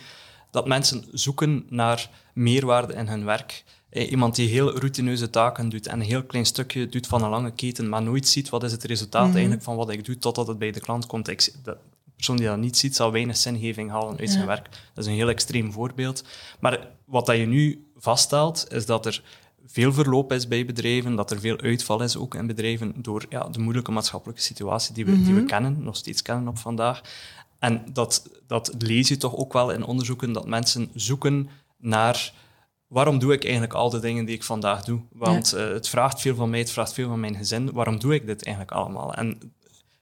Dat 0.51 0.67
mensen 0.67 1.05
zoeken 1.13 1.67
naar 1.69 2.11
meerwaarde 2.35 2.95
in 2.95 3.07
hun 3.09 3.25
werk. 3.25 3.65
Eh, 3.89 4.11
Iemand 4.11 4.35
die 4.35 4.49
heel 4.49 4.79
routineuze 4.79 5.31
taken 5.31 5.69
doet 5.69 5.87
en 5.87 6.01
een 6.01 6.07
heel 6.07 6.25
klein 6.25 6.47
stukje 6.47 6.89
doet 6.89 7.07
van 7.07 7.23
een 7.23 7.31
lange 7.31 7.51
keten, 7.51 7.89
maar 7.89 8.03
nooit 8.03 8.29
ziet 8.29 8.49
wat 8.49 8.63
is 8.63 8.73
het 8.73 8.85
resultaat 8.85 9.27
Mhm. 9.27 9.33
eigenlijk 9.35 9.63
van 9.63 9.77
wat 9.77 9.91
ik 9.91 10.05
doe 10.05 10.19
totdat 10.19 10.47
het 10.47 10.59
bij 10.59 10.71
de 10.71 10.81
klant 10.81 11.07
komt. 11.07 11.29
Ik, 11.29 11.55
dat, 11.63 11.77
persoon 12.17 12.37
die 12.37 12.47
dat 12.47 12.59
niet 12.59 12.77
ziet, 12.77 12.97
zal 12.97 13.13
weinig 13.13 13.37
zingeving 13.37 13.91
halen 13.91 14.19
uit 14.19 14.31
zijn 14.31 14.47
werk. 14.47 14.69
Dat 14.95 15.05
is 15.05 15.11
een 15.11 15.17
heel 15.17 15.29
extreem 15.29 15.73
voorbeeld. 15.73 16.25
Maar 16.61 16.89
wat 17.05 17.27
dat 17.27 17.37
je 17.37 17.47
nu 17.47 17.87
vaststelt, 17.97 18.67
is 18.73 18.87
dat 18.87 19.07
er 19.07 19.23
veel 19.67 19.93
verloop 19.93 20.33
is 20.33 20.49
bij 20.49 20.65
bedrijven, 20.65 21.17
dat 21.17 21.31
er 21.31 21.41
veel 21.41 21.61
uitval 21.61 22.03
is 22.03 22.17
ook 22.17 22.35
in 22.35 22.47
bedrijven 22.47 22.95
door 22.97 23.25
ja, 23.29 23.49
de 23.49 23.59
moeilijke 23.59 23.91
maatschappelijke 23.91 24.43
situatie 24.43 24.95
die 24.95 25.05
we, 25.05 25.23
die 25.23 25.35
we 25.35 25.41
mhm. 25.41 25.47
kennen, 25.47 25.83
nog 25.83 25.97
steeds 25.97 26.23
kennen 26.23 26.49
op 26.49 26.59
vandaag. 26.59 27.01
En 27.59 27.85
dat, 27.93 28.31
dat 28.47 28.75
lees 28.79 29.09
je 29.09 29.17
toch 29.17 29.37
ook 29.37 29.53
wel 29.53 29.71
in 29.71 29.85
onderzoeken, 29.85 30.33
dat 30.33 30.47
mensen 30.47 30.91
zoeken 30.95 31.49
naar 31.77 32.33
waarom 32.87 33.19
doe 33.19 33.33
ik 33.33 33.43
eigenlijk 33.43 33.75
al 33.75 33.91
de 33.91 33.99
dingen 33.99 34.25
die 34.25 34.35
ik 34.35 34.45
vandaag 34.45 34.85
doe? 34.85 35.01
Want 35.13 35.53
eh, 35.53 35.69
het 35.69 35.89
vraagt 35.89 36.21
veel 36.21 36.35
van 36.35 36.51
mij, 36.51 36.59
het 36.59 36.71
vraagt 36.71 36.93
veel 36.93 37.09
van 37.09 37.21
mijn 37.21 37.37
gezin. 37.37 37.73
Waarom 37.73 37.99
doe 37.99 38.15
ik 38.15 38.27
dit 38.27 38.45
eigenlijk 38.45 38.77
allemaal? 38.77 39.15
En 39.15 39.53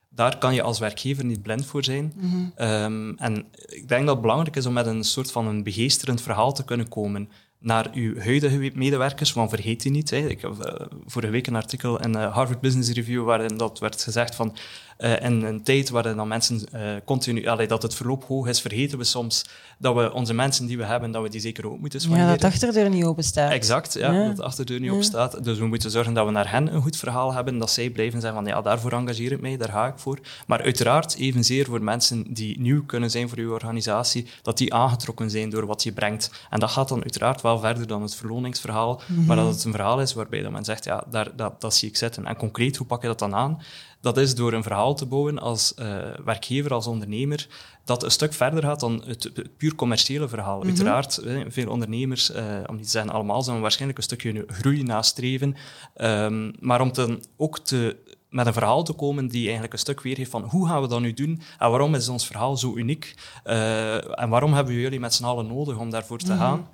daar 0.09 0.37
kan 0.37 0.53
je 0.53 0.61
als 0.61 0.79
werkgever 0.79 1.25
niet 1.25 1.41
blind 1.41 1.65
voor 1.65 1.83
zijn. 1.83 2.13
Mhm. 2.15 2.35
Ehm, 2.55 3.13
en 3.15 3.45
ik 3.65 3.87
denk 3.87 4.05
dat 4.05 4.13
het 4.13 4.21
belangrijk 4.21 4.55
is 4.55 4.65
om 4.65 4.73
met 4.73 4.85
een 4.85 5.03
soort 5.03 5.31
van 5.31 5.47
een 5.47 5.63
begeesterend 5.63 6.21
verhaal 6.21 6.53
te 6.53 6.65
kunnen 6.65 6.89
komen 6.89 7.29
naar 7.59 7.89
uw 7.93 8.19
huidige 8.19 8.71
medewerkers, 8.73 9.33
want 9.33 9.49
vergeet 9.49 9.81
die 9.81 9.91
niet. 9.91 10.09
Hè. 10.09 10.17
Ik 10.17 10.41
heb 10.41 10.51
uh, 10.51 10.85
vorige 11.05 11.31
week 11.31 11.47
een 11.47 11.55
artikel 11.55 12.01
in 12.01 12.11
de 12.11 12.17
Harvard 12.17 12.61
Business 12.61 12.91
Review 12.91 13.23
waarin 13.23 13.57
dat 13.57 13.79
werd 13.79 14.03
gezegd 14.03 14.35
van 14.35 14.55
uh, 14.97 15.21
in 15.21 15.43
een 15.43 15.63
tijd 15.63 15.89
waarin 15.89 16.15
dan 16.15 16.27
mensen 16.27 16.61
uh, 16.73 16.81
continu, 17.05 17.47
allee, 17.47 17.67
dat 17.67 17.81
het 17.81 17.95
verloop 17.95 18.23
hoog 18.23 18.47
is, 18.47 18.61
vergeten 18.61 18.97
we 18.97 19.03
soms 19.03 19.45
dat 19.77 19.95
we 19.95 20.13
onze 20.13 20.33
mensen 20.33 20.65
die 20.65 20.77
we 20.77 20.83
hebben, 20.83 21.11
dat 21.11 21.23
we 21.23 21.29
die 21.29 21.39
zeker 21.39 21.71
ook 21.71 21.79
moeten 21.79 21.99
soigneren. 21.99 22.27
Ja, 22.27 22.31
dat 22.31 22.41
de 22.41 22.47
achterdeur 22.47 22.89
niet 22.89 23.03
open 23.03 23.23
staat. 23.23 23.51
Exact, 23.51 23.93
ja, 23.93 24.11
ja. 24.11 24.25
dat 24.25 24.35
de 24.35 24.43
achterdeur 24.43 24.79
niet 24.79 24.87
ja. 24.87 24.93
open 24.93 25.05
staat. 25.05 25.43
Dus 25.43 25.57
we 25.57 25.67
moeten 25.67 25.91
zorgen 25.91 26.13
dat 26.13 26.25
we 26.25 26.31
naar 26.31 26.51
hen 26.51 26.73
een 26.73 26.81
goed 26.81 26.97
verhaal 26.97 27.33
hebben, 27.33 27.57
dat 27.57 27.71
zij 27.71 27.89
blijven 27.89 28.21
zeggen 28.21 28.43
van 28.43 28.51
ja, 28.51 28.61
daarvoor 28.61 28.91
engageer 28.91 29.31
ik 29.31 29.41
mij, 29.41 29.57
daar 29.57 29.69
ga 29.69 29.87
ik 29.87 29.97
voor. 29.97 30.19
Maar 30.47 30.61
uiteraard 30.61 31.15
evenzeer 31.15 31.65
voor 31.65 31.83
mensen 31.83 32.33
die 32.33 32.59
nieuw 32.59 32.85
kunnen 32.85 33.11
zijn 33.11 33.29
voor 33.29 33.37
uw 33.37 33.51
organisatie, 33.51 34.27
dat 34.41 34.57
die 34.57 34.73
aangetrokken 34.73 35.29
zijn 35.29 35.49
door 35.49 35.65
wat 35.65 35.83
je 35.83 35.91
brengt. 35.91 36.31
En 36.49 36.59
dat 36.59 36.71
gaat 36.71 36.89
dan 36.89 37.01
uiteraard 37.01 37.41
wel 37.41 37.59
verder 37.59 37.87
dan 37.87 38.01
het 38.01 38.15
verloningsverhaal, 38.15 39.01
mm 39.07 39.23
maar 39.25 39.35
dat 39.35 39.53
het 39.53 39.63
een 39.63 39.71
verhaal 39.71 40.01
is 40.01 40.13
waarbij 40.13 40.41
dat 40.41 40.51
men 40.51 40.63
zegt, 40.63 40.83
ja, 40.83 41.03
daar, 41.09 41.35
dat, 41.35 41.61
dat 41.61 41.75
zie 41.75 41.89
ik 41.89 41.97
zitten. 41.97 42.25
En 42.25 42.35
concreet, 42.35 42.75
hoe 42.75 42.87
pak 42.87 43.01
je 43.01 43.07
dat 43.07 43.19
dan 43.19 43.35
aan? 43.35 43.61
Dat 44.05 44.17
is 44.17 44.35
door 44.35 44.53
een 44.53 44.63
verhaal 44.63 44.95
te 44.95 45.05
bouwen 45.05 45.39
als 45.39 45.73
uh, 45.79 45.85
werkgever, 46.25 46.73
als 46.73 46.87
ondernemer, 46.87 47.47
dat 47.83 48.03
een 48.03 48.11
stuk 48.11 48.33
verder 48.33 48.63
gaat 48.63 48.79
dan 48.79 49.03
het, 49.05 49.31
puur 49.57 49.75
commerciële 49.75 50.27
verhaal. 50.27 50.57
Mhm. 50.57 50.67
Uiteraard, 50.67 51.21
veel 51.47 51.69
ondernemers, 51.69 52.31
uh, 52.31 52.43
om 52.65 52.75
niet 52.75 52.85
te 52.85 52.91
zeggen 52.91 53.11
allemaal, 53.11 53.41
zullen 53.41 53.61
waarschijnlijk 53.61 53.97
een 53.97 54.03
stukje 54.03 54.45
groei 54.47 54.83
nastreven. 54.83 55.55
Um, 55.97 56.53
maar 56.59 56.81
om 56.81 56.91
te, 56.91 57.19
ook 57.37 57.59
te, 57.59 57.95
met 58.29 58.45
een 58.47 58.53
verhaal 58.53 58.83
te 58.83 58.93
komen 58.93 59.27
die 59.27 59.43
eigenlijk 59.43 59.73
een 59.73 59.79
stuk 59.79 60.01
weergeeft 60.01 60.31
van 60.31 60.43
hoe 60.43 60.67
gaan 60.67 60.81
we 60.81 60.87
dat 60.87 61.01
nu 61.01 61.13
doen 61.13 61.41
en 61.59 61.69
waarom 61.69 61.95
is 61.95 62.09
ons 62.09 62.27
verhaal 62.27 62.57
zo 62.57 62.75
uniek 62.75 63.15
uh, 63.45 64.19
en 64.19 64.29
waarom 64.29 64.53
hebben 64.53 64.73
we 64.73 64.81
jullie 64.81 64.99
met 64.99 65.13
z'n 65.13 65.23
allen 65.23 65.47
nodig 65.47 65.77
om 65.77 65.89
daarvoor 65.89 66.17
te 66.17 66.33
mhm. 66.33 66.37
gaan. 66.37 66.67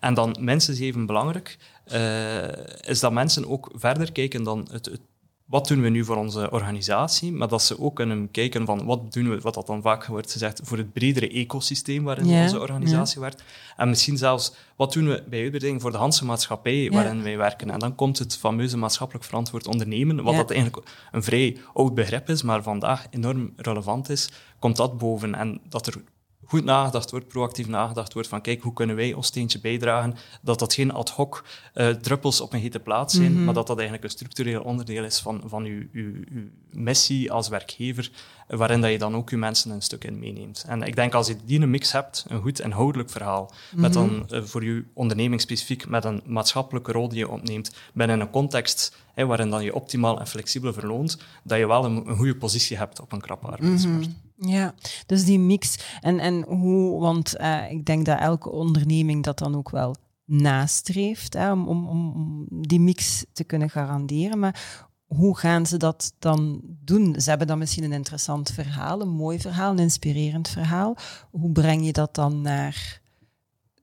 En 0.00 0.14
dan 0.14 0.36
minstens 0.40 0.78
even 0.78 1.06
belangrijk 1.06 1.58
uh, 1.92 2.48
is 2.80 3.00
dat 3.00 3.12
mensen 3.12 3.48
ook 3.48 3.70
verder 3.74 4.12
kijken 4.12 4.42
dan 4.42 4.68
het, 4.70 4.86
het 4.86 5.00
wat 5.48 5.68
doen 5.68 5.82
we 5.82 5.88
nu 5.88 6.04
voor 6.04 6.16
onze 6.16 6.50
organisatie, 6.50 7.32
maar 7.32 7.48
dat 7.48 7.62
ze 7.62 7.80
ook 7.80 7.96
kunnen 7.96 8.30
kijken 8.30 8.66
van 8.66 8.84
wat 8.84 9.12
doen 9.12 9.28
we, 9.28 9.40
wat 9.40 9.54
dat 9.54 9.66
dan 9.66 9.82
vaak 9.82 10.06
wordt 10.06 10.32
gezegd, 10.32 10.60
voor 10.64 10.76
het 10.76 10.92
bredere 10.92 11.28
ecosysteem 11.30 12.04
waarin 12.04 12.42
onze 12.42 12.60
organisatie 12.60 13.20
werkt. 13.20 13.42
En 13.76 13.88
misschien 13.88 14.16
zelfs, 14.16 14.52
wat 14.76 14.92
doen 14.92 15.08
we 15.08 15.24
bij 15.28 15.40
uitbreiding 15.42 15.80
voor 15.80 15.90
de 15.90 15.96
Hanse 15.96 16.24
maatschappij 16.24 16.90
waarin 16.90 17.22
wij 17.22 17.36
werken. 17.36 17.70
En 17.70 17.78
dan 17.78 17.94
komt 17.94 18.18
het 18.18 18.36
fameuze 18.36 18.76
maatschappelijk 18.76 19.24
verantwoord 19.24 19.66
ondernemen, 19.66 20.22
wat 20.22 20.34
dat 20.34 20.50
eigenlijk 20.50 20.86
een 21.12 21.22
vrij 21.22 21.56
oud 21.74 21.94
begrip 21.94 22.28
is, 22.28 22.42
maar 22.42 22.62
vandaag 22.62 23.06
enorm 23.10 23.52
relevant 23.56 24.08
is, 24.08 24.28
komt 24.58 24.76
dat 24.76 24.98
boven. 24.98 25.34
En 25.34 25.60
dat 25.68 25.86
er 25.86 26.02
goed 26.48 26.64
nagedacht 26.64 27.10
wordt, 27.10 27.28
proactief 27.28 27.68
nagedacht 27.68 28.12
wordt 28.12 28.28
van 28.28 28.40
kijk, 28.40 28.62
hoe 28.62 28.72
kunnen 28.72 28.96
wij 28.96 29.12
ons 29.12 29.26
steentje 29.26 29.60
bijdragen, 29.60 30.16
dat 30.42 30.58
dat 30.58 30.74
geen 30.74 30.92
ad 30.92 31.10
hoc 31.10 31.44
uh, 31.74 31.88
druppels 31.88 32.40
op 32.40 32.52
een 32.52 32.60
hete 32.60 32.80
plaats 32.80 33.14
zijn, 33.14 33.32
mhm. 33.32 33.44
maar 33.44 33.54
dat 33.54 33.66
dat 33.66 33.76
eigenlijk 33.76 34.06
een 34.06 34.16
structureel 34.16 34.62
onderdeel 34.62 35.04
is 35.04 35.18
van, 35.18 35.42
van 35.44 35.64
uw, 35.64 35.82
uw, 35.92 36.12
uw 36.32 36.44
missie 36.70 37.32
als 37.32 37.48
werkgever, 37.48 38.10
waarin 38.46 38.80
dat 38.80 38.90
je 38.90 38.98
dan 38.98 39.14
ook 39.14 39.30
je 39.30 39.36
mensen 39.36 39.70
een 39.70 39.82
stuk 39.82 40.04
in 40.04 40.18
meeneemt. 40.18 40.64
En 40.66 40.82
ik 40.82 40.96
denk 40.96 41.14
als 41.14 41.26
je 41.26 41.36
die 41.44 41.60
een 41.60 41.70
mix 41.70 41.92
hebt, 41.92 42.24
een 42.28 42.40
goed 42.40 42.60
inhoudelijk 42.60 43.10
verhaal, 43.10 43.52
met 43.74 43.92
dan 43.92 44.08
mhm. 44.08 44.34
eh, 44.34 44.42
voor 44.42 44.64
je 44.64 44.84
onderneming 44.92 45.40
specifiek 45.40 45.88
met 45.88 46.04
een 46.04 46.22
maatschappelijke 46.26 46.92
rol 46.92 47.08
die 47.08 47.18
je 47.18 47.28
opneemt 47.28 47.74
binnen 47.92 48.20
een 48.20 48.30
context 48.30 48.96
hè, 49.14 49.26
waarin 49.26 49.50
dan 49.50 49.64
je 49.64 49.74
optimaal 49.74 50.20
en 50.20 50.26
flexibel 50.26 50.72
verloont, 50.72 51.18
dat 51.42 51.58
je 51.58 51.66
wel 51.66 51.84
een, 51.84 52.08
een 52.08 52.16
goede 52.16 52.36
positie 52.36 52.76
hebt 52.76 53.00
op 53.00 53.12
een 53.12 53.20
krappe 53.20 53.46
arbeidsmarkt. 53.46 54.06
Mhm. 54.06 54.27
Ja, 54.40 54.74
dus 55.06 55.24
die 55.24 55.38
mix. 55.38 55.78
En, 56.00 56.18
en 56.18 56.42
hoe, 56.42 57.00
want 57.00 57.40
uh, 57.40 57.70
ik 57.70 57.84
denk 57.84 58.06
dat 58.06 58.18
elke 58.18 58.50
onderneming 58.50 59.24
dat 59.24 59.38
dan 59.38 59.56
ook 59.56 59.70
wel 59.70 59.96
nastreeft 60.24 61.32
hè, 61.32 61.52
om, 61.52 61.68
om, 61.68 61.88
om 61.88 62.46
die 62.50 62.80
mix 62.80 63.24
te 63.32 63.44
kunnen 63.44 63.70
garanderen. 63.70 64.38
Maar 64.38 64.86
hoe 65.06 65.38
gaan 65.38 65.66
ze 65.66 65.76
dat 65.76 66.14
dan 66.18 66.60
doen? 66.64 67.20
Ze 67.20 67.28
hebben 67.28 67.46
dan 67.46 67.58
misschien 67.58 67.84
een 67.84 67.92
interessant 67.92 68.50
verhaal, 68.50 69.00
een 69.00 69.08
mooi 69.08 69.40
verhaal, 69.40 69.70
een 69.70 69.78
inspirerend 69.78 70.48
verhaal. 70.48 70.96
Hoe 71.30 71.52
breng 71.52 71.84
je 71.84 71.92
dat 71.92 72.14
dan 72.14 72.40
naar 72.40 73.00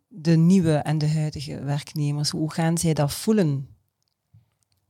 de 0.08 0.36
nieuwe 0.36 0.74
en 0.74 0.98
de 0.98 1.10
huidige 1.10 1.64
werknemers? 1.64 2.30
Hoe 2.30 2.52
gaan 2.52 2.78
zij 2.78 2.94
dat 2.94 3.14
voelen? 3.14 3.75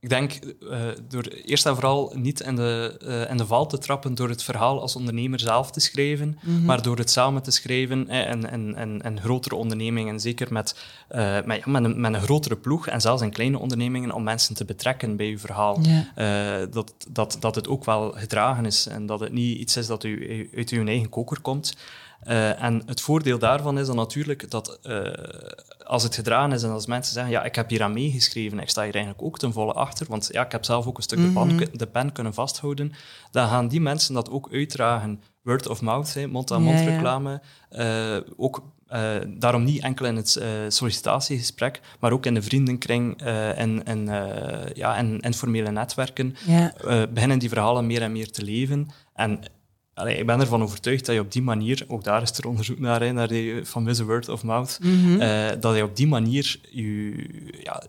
Ik 0.06 0.12
denk 0.12 0.38
uh, 0.60 0.80
door 1.08 1.22
eerst 1.22 1.66
en 1.66 1.74
vooral 1.74 2.12
niet 2.14 2.40
in 2.40 2.56
de, 2.56 3.00
uh, 3.02 3.30
in 3.30 3.36
de 3.36 3.46
val 3.46 3.66
te 3.66 3.78
trappen 3.78 4.14
door 4.14 4.28
het 4.28 4.42
verhaal 4.42 4.80
als 4.80 4.96
ondernemer 4.96 5.40
zelf 5.40 5.70
te 5.70 5.80
schrijven, 5.80 6.28
mm 6.28 6.54
-hmm. 6.56 6.64
maar 6.64 6.82
door 6.82 6.96
het 6.96 7.10
samen 7.10 7.42
te 7.42 7.50
schrijven 7.50 8.08
eh, 8.08 8.26
en, 8.26 8.50
en, 8.50 8.74
en, 8.74 9.02
en 9.02 9.20
grotere 9.20 9.54
ondernemingen, 9.54 10.20
zeker 10.20 10.52
met, 10.52 10.76
uh, 11.10 11.42
met, 11.44 11.66
met, 11.66 11.84
een, 11.84 12.00
met 12.00 12.14
een 12.14 12.20
grotere 12.20 12.56
ploeg 12.56 12.86
en 12.86 13.00
zelfs 13.00 13.22
in 13.22 13.30
kleine 13.30 13.58
ondernemingen, 13.58 14.12
om 14.12 14.22
mensen 14.22 14.54
te 14.54 14.64
betrekken 14.64 15.16
bij 15.16 15.26
uw 15.26 15.38
verhaal. 15.38 15.78
Dat, 16.70 16.94
dat, 17.10 17.36
dat 17.40 17.54
het 17.54 17.68
ook 17.68 17.84
wel 17.84 18.12
gedragen 18.12 18.66
is 18.66 18.86
en 18.86 19.06
dat 19.06 19.20
het 19.20 19.32
niet 19.32 19.58
iets 19.58 19.76
is 19.76 19.86
dat 19.86 20.04
u 20.04 20.50
uit 20.56 20.70
uw 20.70 20.86
eigen 20.86 21.08
koker 21.08 21.40
komt. 21.40 21.76
Uh, 22.24 22.62
en 22.62 22.82
het 22.86 23.00
voordeel 23.00 23.38
daarvan 23.38 23.78
is 23.78 23.86
dan 23.86 23.96
natuurlijk 23.96 24.50
dat 24.50 24.78
uh, 24.82 25.02
als 25.84 26.02
het 26.02 26.14
gedaan 26.14 26.52
is 26.52 26.62
en 26.62 26.70
als 26.70 26.86
mensen 26.86 27.12
zeggen, 27.14 27.32
ja, 27.32 27.44
ik 27.44 27.54
heb 27.54 27.70
hier 27.70 27.82
aan 27.82 27.92
meegeschreven, 27.92 28.58
ik 28.58 28.68
sta 28.68 28.82
hier 28.82 28.94
eigenlijk 28.94 29.24
ook 29.24 29.38
ten 29.38 29.52
volle 29.52 29.72
achter, 29.72 30.06
want 30.08 30.28
ja, 30.32 30.44
ik 30.44 30.52
heb 30.52 30.64
zelf 30.64 30.86
ook 30.86 30.96
een 30.96 31.02
stuk 31.02 31.18
de, 31.18 31.30
pen, 31.32 31.54
mhm. 31.54 31.64
de 31.72 31.86
pen 31.86 32.12
kunnen 32.12 32.34
vasthouden, 32.34 32.92
dan 33.30 33.48
gaan 33.48 33.68
die 33.68 33.80
mensen 33.80 34.14
dat 34.14 34.30
ook 34.30 34.48
uitdragen. 34.52 35.22
Word 35.42 35.68
of 35.68 35.82
mouth, 35.82 36.26
mond-aan-mond 36.28 36.80
reclame. 36.80 37.40
Uh, 37.70 38.16
ook 38.36 38.62
uh, 38.92 39.10
daarom 39.28 39.64
niet 39.64 39.82
enkel 39.82 40.06
in 40.06 40.16
het 40.16 40.36
uh, 40.40 40.48
sollicitatiegesprek, 40.68 41.80
maar 42.00 42.12
ook 42.12 42.26
in 42.26 42.34
de 42.34 42.42
vriendenkring 42.42 43.22
en, 43.22 43.84
en, 43.84 44.06
ja, 44.74 44.96
en 44.96 45.20
informele 45.20 45.70
netwerken 45.70 46.36
ja. 46.46 46.72
beginnen 47.12 47.38
die 47.38 47.48
verhalen 47.48 47.86
meer 47.86 48.02
en 48.02 48.12
meer 48.12 48.30
te 48.30 48.42
leven. 48.42 48.88
En 49.14 49.40
Allee, 49.96 50.16
ik 50.16 50.26
ben 50.26 50.40
ervan 50.40 50.62
overtuigd 50.62 51.06
dat 51.06 51.14
je 51.14 51.20
op 51.20 51.32
die 51.32 51.42
manier, 51.42 51.84
ook 51.88 52.04
daar 52.04 52.22
is 52.22 52.38
er 52.38 52.46
onderzoek 52.46 52.78
naar, 52.78 53.00
hè, 53.00 53.12
naar 53.12 53.28
die 53.28 53.64
fameuze 53.64 54.04
word 54.04 54.28
of 54.28 54.42
mouth, 54.42 54.78
mm 54.82 55.18
dat 55.60 55.76
je 55.76 55.82
op 55.82 55.96
die 55.96 56.06
manier 56.06 56.58
je, 56.70 57.14
ja, 57.62 57.82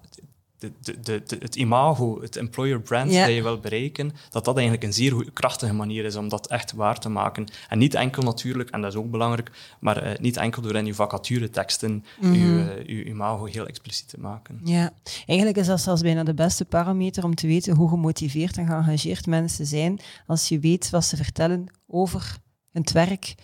de, 0.59 0.71
de, 0.81 1.23
de, 1.25 1.37
het 1.39 1.55
imago, 1.55 2.21
het 2.21 2.35
employer 2.35 2.81
brand 2.81 3.13
dat 3.13 3.33
je 3.33 3.43
wil 3.43 3.59
bereiken, 3.59 4.11
dat 4.29 4.45
dat 4.45 4.55
eigenlijk 4.55 4.85
een 4.85 4.93
zeer 4.93 5.11
goede, 5.11 5.31
krachtige 5.31 5.73
manier 5.73 6.05
is 6.05 6.15
om 6.15 6.29
dat 6.29 6.47
echt 6.47 6.73
waar 6.73 6.99
te 6.99 7.09
maken. 7.09 7.47
En 7.69 7.77
niet 7.77 7.93
enkel 7.93 8.23
natuurlijk, 8.23 8.69
en 8.69 8.81
dat 8.81 8.91
is 8.91 8.97
ook 8.97 9.11
belangrijk, 9.11 9.51
maar 9.79 10.07
uh, 10.07 10.17
niet 10.17 10.37
enkel 10.37 10.61
door 10.61 10.75
in 10.75 10.85
je 10.85 10.93
vacatureteksten 10.93 12.05
mm 12.19 12.33
je, 12.33 12.83
je 12.85 13.03
imago 13.03 13.45
heel 13.45 13.67
expliciet 13.67 14.09
te 14.09 14.19
maken. 14.19 14.59
Ja, 14.63 14.91
eigenlijk 15.25 15.57
is 15.57 15.67
dat 15.67 15.81
zelfs 15.81 16.01
bijna 16.01 16.23
de 16.23 16.33
beste 16.33 16.65
parameter 16.65 17.23
om 17.23 17.35
te 17.35 17.47
weten 17.47 17.75
hoe 17.75 17.89
gemotiveerd 17.89 18.57
en 18.57 18.67
geëngageerd 18.67 19.25
mensen 19.25 19.65
zijn, 19.65 19.99
als 20.27 20.47
je 20.47 20.59
weet 20.59 20.89
wat 20.89 21.05
ze 21.05 21.15
vertellen 21.15 21.65
over 21.87 22.37
het 22.71 22.91
werk, 22.91 23.35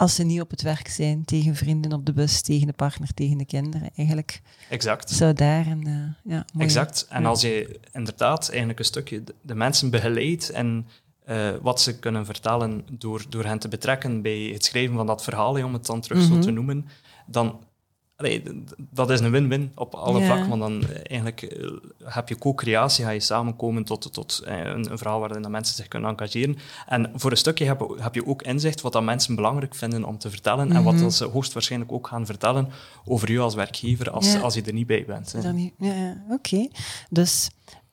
als 0.00 0.14
ze 0.14 0.22
niet 0.22 0.40
op 0.40 0.50
het 0.50 0.62
werk 0.62 0.88
zijn, 0.88 1.24
tegen 1.24 1.56
vrienden 1.56 1.92
op 1.92 2.06
de 2.06 2.12
bus, 2.12 2.42
tegen 2.42 2.66
de 2.66 2.72
partner, 2.72 3.14
tegen 3.14 3.38
de 3.38 3.44
kinderen. 3.44 3.90
Eigenlijk 3.96 4.40
exact. 4.68 5.10
zou 5.10 5.32
daar 5.32 5.66
een... 5.66 5.88
Uh, 5.88 6.32
ja, 6.32 6.44
exact. 6.58 7.06
En 7.08 7.26
als 7.26 7.40
je 7.40 7.80
inderdaad 7.92 8.48
eigenlijk 8.48 8.78
een 8.78 8.84
stukje 8.84 9.22
de, 9.42 9.54
mensen 9.54 9.90
begeleidt 9.90 10.50
en 10.50 10.86
uh, 11.28 11.50
wat 11.62 11.80
ze 11.80 11.98
kunnen 11.98 12.24
vertellen 12.24 12.84
door, 12.90 13.24
door 13.28 13.44
hen 13.44 13.58
te 13.58 13.68
betrekken 13.68 14.22
bij 14.22 14.40
het 14.52 14.64
schrijven 14.64 14.96
van 14.96 15.06
dat 15.06 15.22
verhaal, 15.22 15.64
om 15.64 15.72
het 15.72 15.86
dan 15.86 16.00
terug 16.00 16.18
mm 16.18 16.24
-hmm. 16.24 16.34
zo 16.34 16.40
te 16.40 16.50
noemen, 16.50 16.88
dan 17.26 17.60
dat 18.90 19.10
is 19.10 19.20
een 19.20 19.30
win-win 19.30 19.72
op 19.74 19.94
alle 19.94 20.24
vlakken, 20.24 20.48
want 20.48 20.60
dan 20.60 20.82
eh, 20.82 20.96
eigenlijk 21.02 21.42
eh, 21.42 21.68
heb 22.04 22.28
je 22.28 22.38
co-creatie, 22.38 23.04
ga 23.04 23.10
je 23.10 23.20
samenkomen 23.20 23.84
tot, 23.84 24.12
tot 24.12 24.42
eh, 24.44 24.58
een, 24.58 24.90
een 24.90 24.98
verhaal 24.98 25.20
waarin 25.20 25.42
dat 25.42 25.50
mensen 25.50 25.76
zich 25.76 25.88
kunnen 25.88 26.10
engageren. 26.10 26.56
En 26.86 27.10
voor 27.14 27.30
een 27.30 27.36
stukje 27.36 27.64
heb, 27.64 27.94
heb 27.98 28.14
je 28.14 28.26
ook 28.26 28.42
inzicht 28.42 28.80
wat 28.80 28.92
dat 28.92 29.02
mensen 29.02 29.34
belangrijk 29.34 29.74
vinden 29.74 30.04
om 30.04 30.18
te 30.18 30.30
vertellen 30.30 30.64
mm 30.64 30.70
-hmm. 30.70 30.78
en 30.78 30.84
wat 30.84 30.94
mhm. 30.94 31.10
ze 31.10 31.24
hoogstwaarschijnlijk 31.24 31.92
ook 31.92 32.06
gaan 32.06 32.26
vertellen 32.26 32.68
over 33.04 33.30
u 33.30 33.38
als 33.38 33.54
werkgever 33.54 34.10
als, 34.10 34.40
als 34.40 34.54
je 34.54 34.62
er 34.62 34.72
niet 34.72 34.86
bij 34.86 35.04
bent. 35.04 35.34
Ja, 35.42 35.54
ja 35.78 36.24
oké. 36.30 36.68
Dus 37.10 37.50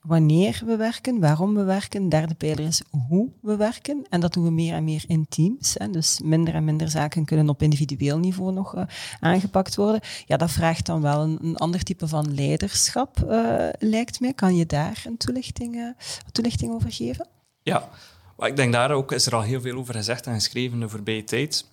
wanneer 0.07 0.61
we 0.65 0.75
werken, 0.75 1.19
waarom 1.19 1.55
we 1.55 1.63
werken. 1.63 2.09
Derde 2.09 2.33
pijler 2.33 2.65
is 2.65 2.81
hoe 3.07 3.29
we 3.41 3.55
werken. 3.55 4.05
En 4.09 4.19
dat 4.19 4.33
doen 4.33 4.43
we 4.43 4.51
meer 4.51 4.73
en 4.73 4.83
meer 4.83 5.03
in 5.07 5.25
teams. 5.29 5.75
Hè. 5.77 5.89
Dus 5.89 6.19
minder 6.23 6.53
en 6.53 6.63
minder 6.63 6.89
zaken 6.89 7.25
kunnen 7.25 7.49
op 7.49 7.61
individueel 7.61 8.17
niveau 8.17 8.53
nog 8.53 8.75
uh, 8.75 8.83
aangepakt 9.19 9.75
worden. 9.75 10.01
Ja, 10.25 10.37
dat 10.37 10.51
vraagt 10.51 10.85
dan 10.85 11.01
wel 11.01 11.21
een, 11.21 11.55
ander 11.55 11.83
type 11.83 12.07
van 12.07 12.33
leiderschap, 12.33 13.17
uh, 13.29 13.69
lijkt 13.79 14.19
mij. 14.19 14.33
Kan 14.33 14.55
je 14.55 14.65
daar 14.65 15.03
een 15.05 15.17
toelichting, 15.17 15.75
uh, 15.75 15.89
toelichting 16.31 16.73
over 16.73 16.91
geven? 16.91 17.27
Ja, 17.61 17.89
maar 18.37 18.49
ik 18.49 18.55
denk 18.55 18.73
daar 18.73 18.91
ook 18.91 19.11
is 19.11 19.25
er 19.25 19.35
al 19.35 19.41
heel 19.41 19.61
veel 19.61 19.77
over 19.77 19.93
gezegd 19.93 20.27
en 20.27 20.33
geschreven 20.33 20.79
de 20.79 20.89
voorbije 20.89 21.23
tijd. 21.23 21.65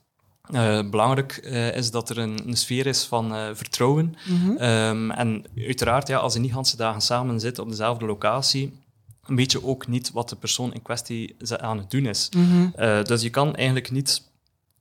Uh, 0.50 0.80
belangrijk 0.90 1.40
uh, 1.44 1.76
is 1.76 1.90
dat 1.90 2.10
er 2.10 2.18
een, 2.18 2.38
een 2.46 2.56
sfeer 2.56 2.86
is 2.86 3.04
van 3.04 3.34
uh, 3.34 3.48
vertrouwen. 3.52 4.16
Mm 4.24 4.40
-hmm. 4.40 4.62
um, 4.62 5.10
en 5.10 5.44
uiteraard, 5.56 6.08
ja, 6.08 6.18
als 6.18 6.34
je 6.34 6.40
niet 6.40 6.52
ganse 6.52 6.76
dagen 6.76 7.00
samen 7.00 7.40
zit 7.40 7.58
op 7.58 7.68
dezelfde 7.68 8.04
locatie, 8.04 8.72
weet 9.26 9.52
je 9.52 9.64
ook 9.64 9.86
niet 9.86 10.12
wat 10.12 10.28
de 10.28 10.36
persoon 10.36 10.74
in 10.74 10.82
kwestie 10.82 11.36
aan 11.56 11.78
het 11.78 11.90
doen 11.90 12.06
is. 12.06 12.28
Mm 12.36 12.48
-hmm. 12.48 13.04
dus 13.04 13.22
je 13.22 13.30
kan 13.30 13.54
eigenlijk 13.54 13.90
niet 13.90 14.22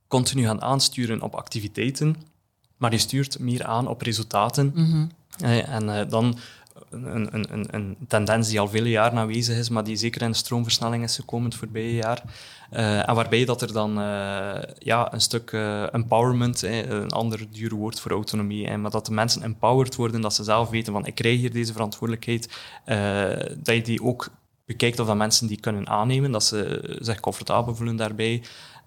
continu 0.08 0.44
gaan 0.44 0.62
aansturen 0.62 1.22
op 1.22 1.34
activiteiten, 1.34 2.16
maar 2.76 2.90
je 2.90 2.98
stuurt 2.98 3.38
meer 3.38 3.64
aan 3.64 3.88
op 3.88 4.00
resultaten. 4.00 4.72
Mm 4.74 4.90
-hmm. 4.90 5.08
en 5.60 6.08
dan 6.08 6.38
een, 6.94 7.28
een, 7.34 7.46
een, 7.52 7.66
een, 7.70 7.96
tendens 8.08 8.48
die 8.48 8.60
al 8.60 8.68
vele 8.68 8.90
jaren 8.90 9.18
aanwezig 9.18 9.58
is, 9.58 9.68
maar 9.68 9.84
die 9.84 9.96
zeker 9.96 10.22
in 10.22 10.30
de 10.30 10.36
stroomversnelling 10.36 11.02
is 11.02 11.14
gekomen 11.14 11.50
het 11.50 11.58
voorbije 11.58 11.94
jaar. 11.94 12.22
Uh, 12.72 13.08
en 13.08 13.14
waarbij 13.14 13.44
dat 13.44 13.62
er 13.62 13.72
dan 13.72 13.98
uh, 13.98 14.54
ja, 14.78 15.12
een 15.12 15.20
stuk 15.20 15.52
uh, 15.52 15.94
empowerment, 15.94 16.62
een 16.62 17.10
ander 17.10 17.46
duur 17.50 17.74
woord 17.74 18.00
voor 18.00 18.10
autonomie, 18.10 18.76
maar 18.76 18.90
dat 18.90 19.06
de 19.06 19.12
mensen 19.12 19.42
empowered 19.42 19.96
worden, 19.96 20.20
dat 20.20 20.34
ze 20.34 20.44
zelf 20.44 20.70
weten 20.70 20.92
van 20.92 21.06
ik 21.06 21.14
krijg 21.14 21.38
hier 21.38 21.52
deze 21.52 21.72
verantwoordelijkheid, 21.72 22.58
dat 23.56 23.74
je 23.74 23.82
die 23.82 24.02
ook 24.02 24.30
bekijkt 24.66 25.00
of 25.00 25.06
dat 25.06 25.16
mensen 25.16 25.46
die 25.46 25.60
kunnen 25.60 25.88
aannemen, 25.88 26.30
dat 26.30 26.44
ze 26.44 26.80
zich 27.00 27.20
comfortabel 27.20 27.74
voelen 27.74 27.96
daarbij. 27.96 28.42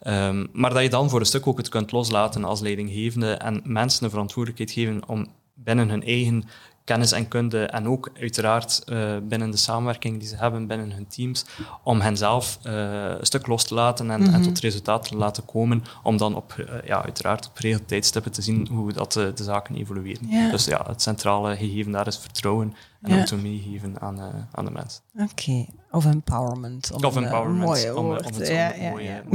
Um, 0.07 0.47
maar 0.53 0.73
dat 0.73 0.83
je 0.83 0.89
dan 0.89 1.09
voor 1.09 1.19
een 1.19 1.25
stuk 1.25 1.47
ook 1.47 1.57
het 1.57 1.69
kunt 1.69 1.91
loslaten 1.91 2.43
als 2.43 2.59
leidinggevende 2.59 3.31
en 3.31 3.61
mensen 3.63 4.03
de 4.03 4.09
verantwoordelijkheid 4.09 4.71
geven 4.71 5.07
om 5.07 5.27
binnen 5.53 5.89
hun 5.89 6.03
eigen 6.03 6.43
kennis 6.87 7.11
en 7.11 7.27
kunde 7.27 7.65
en 7.65 7.87
ook 7.87 8.09
uiteraard 8.19 8.83
uh, 8.85 9.17
binnen 9.23 9.51
de 9.51 9.57
samenwerking 9.57 10.19
die 10.19 10.27
ze 10.27 10.35
hebben 10.35 10.67
binnen 10.67 10.91
hun 10.91 11.07
teams, 11.07 11.45
om 11.83 12.01
hen 12.01 12.17
zelf 12.17 12.59
uh, 12.63 12.73
een 13.19 13.25
stuk 13.25 13.47
los 13.47 13.63
te 13.63 13.73
laten 13.73 14.11
en, 14.11 14.19
mm 14.19 14.25
-hmm. 14.25 14.33
en, 14.33 14.41
tot 14.41 14.59
resultaten 14.59 15.11
te 15.11 15.17
laten 15.17 15.45
komen, 15.45 15.83
om 16.03 16.17
dan 16.17 16.35
op, 16.35 16.55
uh, 16.59 16.65
ja, 16.85 17.03
uiteraard 17.03 17.47
op 17.49 17.57
regel 17.57 17.85
tijdstippen 17.85 18.31
te 18.31 18.41
zien 18.41 18.67
hoe 18.71 18.93
dat 18.93 19.11
de 19.11 19.33
zaken 19.35 19.75
evolueren. 19.75 20.51
Dus 20.51 20.65
ja, 20.65 20.83
het 20.87 21.01
centrale 21.01 21.55
gegeven 21.55 21.91
daar 21.91 22.07
is 22.07 22.17
vertrouwen 22.17 22.73
en 23.01 23.11
ja. 23.11 23.17
autonomie 23.17 23.61
geven 23.61 24.01
aan, 24.01 24.47
aan 24.51 24.65
de 24.65 24.71
mens. 24.71 25.01
Oké, 25.13 25.23
okay. 25.31 25.69
of 25.91 26.05
empowerment. 26.05 26.91
Om 26.91 27.03
of 27.03 27.15
empowerment, 27.15 27.93
om, 27.93 28.05
om, 28.05 28.11
het 28.11 28.47
ja, 28.47 28.73
ja. 28.73 29.23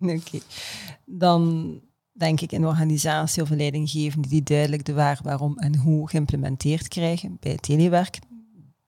Oké, 0.00 0.12
okay. 0.12 0.42
dan 1.04 1.80
denk 2.14 2.40
ik, 2.40 2.52
in 2.52 2.66
organisatie 2.66 3.42
of 3.42 3.50
leidinggevende 3.50 4.28
die 4.28 4.42
duidelijk 4.42 4.84
de 4.84 4.92
waar, 4.92 5.20
waarom 5.22 5.58
en 5.58 5.76
hoe 5.76 6.08
geïmplementeerd 6.08 6.88
krijgen 6.88 7.36
bij 7.40 7.56
telewerk. 7.56 8.18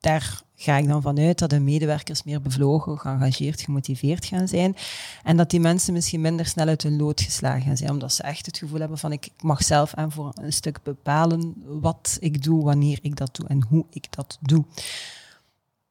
Daar 0.00 0.42
ga 0.54 0.76
ik 0.76 0.88
dan 0.88 1.02
vanuit 1.02 1.38
dat 1.38 1.50
de 1.50 1.60
medewerkers 1.60 2.22
meer 2.22 2.42
bevlogen, 2.42 2.98
geëngageerd, 2.98 3.60
gemotiveerd 3.60 4.24
gaan 4.24 4.48
zijn. 4.48 4.76
En 5.22 5.36
dat 5.36 5.50
die 5.50 5.60
mensen 5.60 5.92
misschien 5.92 6.20
minder 6.20 6.46
snel 6.46 6.66
uit 6.66 6.82
hun 6.82 6.96
lood 6.96 7.20
geslagen 7.20 7.62
gaan 7.62 7.76
zijn, 7.76 7.90
omdat 7.90 8.12
ze 8.12 8.22
echt 8.22 8.46
het 8.46 8.58
gevoel 8.58 8.80
hebben 8.80 8.98
van 8.98 9.12
ik 9.12 9.28
mag 9.40 9.62
zelf 9.62 9.92
en 9.92 10.12
voor 10.12 10.32
een 10.34 10.52
stuk 10.52 10.82
bepalen 10.82 11.54
wat 11.80 12.16
ik 12.20 12.42
doe, 12.42 12.64
wanneer 12.64 12.98
ik 13.02 13.16
dat 13.16 13.36
doe 13.36 13.48
en 13.48 13.66
hoe 13.68 13.86
ik 13.90 14.06
dat 14.10 14.38
doe. 14.40 14.64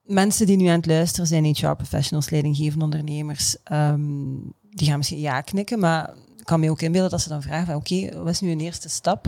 Mensen 0.04 0.46
die 0.46 0.58
nu 0.58 0.66
aan 0.66 0.76
het 0.76 0.86
luisteren 0.86 1.28
zijn, 1.28 1.46
HR-professionals, 1.46 2.30
leidinggevende 2.30 2.86
ondernemers, 2.86 3.58
um, 3.72 4.54
die 4.70 4.88
gaan 4.88 4.98
misschien 4.98 5.20
ja 5.20 5.42
knikken, 5.42 5.80
maar 5.80 6.14
kan 6.46 6.60
me 6.60 6.70
ook 6.70 6.82
inbeelden 6.82 7.12
dat 7.12 7.22
ze 7.22 7.30
dan 7.30 7.42
vragen 7.42 7.76
oké, 7.76 8.18
wat 8.24 8.34
is 8.34 8.40
nu 8.40 8.52
een 8.52 8.60
eerste 8.60 8.90
stap 8.90 9.28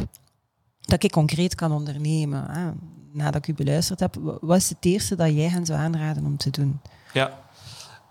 dat 0.82 1.03
ik 1.03 1.12
concreet 1.12 1.56
kan 1.56 1.71
ondernemen? 1.71 2.45
Hè? 2.49 2.71
Nadat 3.12 3.36
ik 3.36 3.47
u 3.47 3.53
beluisterd 3.53 3.99
heb, 3.99 4.15
wat 4.41 4.58
is 4.58 4.69
het 4.69 4.86
eerste 4.86 5.15
dat 5.15 5.34
jij 5.34 5.49
hen 5.49 5.65
zou 5.65 5.80
aanraden 5.80 6.25
om 6.25 6.38
te 6.38 6.49
doen? 6.49 6.82
Ja, 7.13 7.39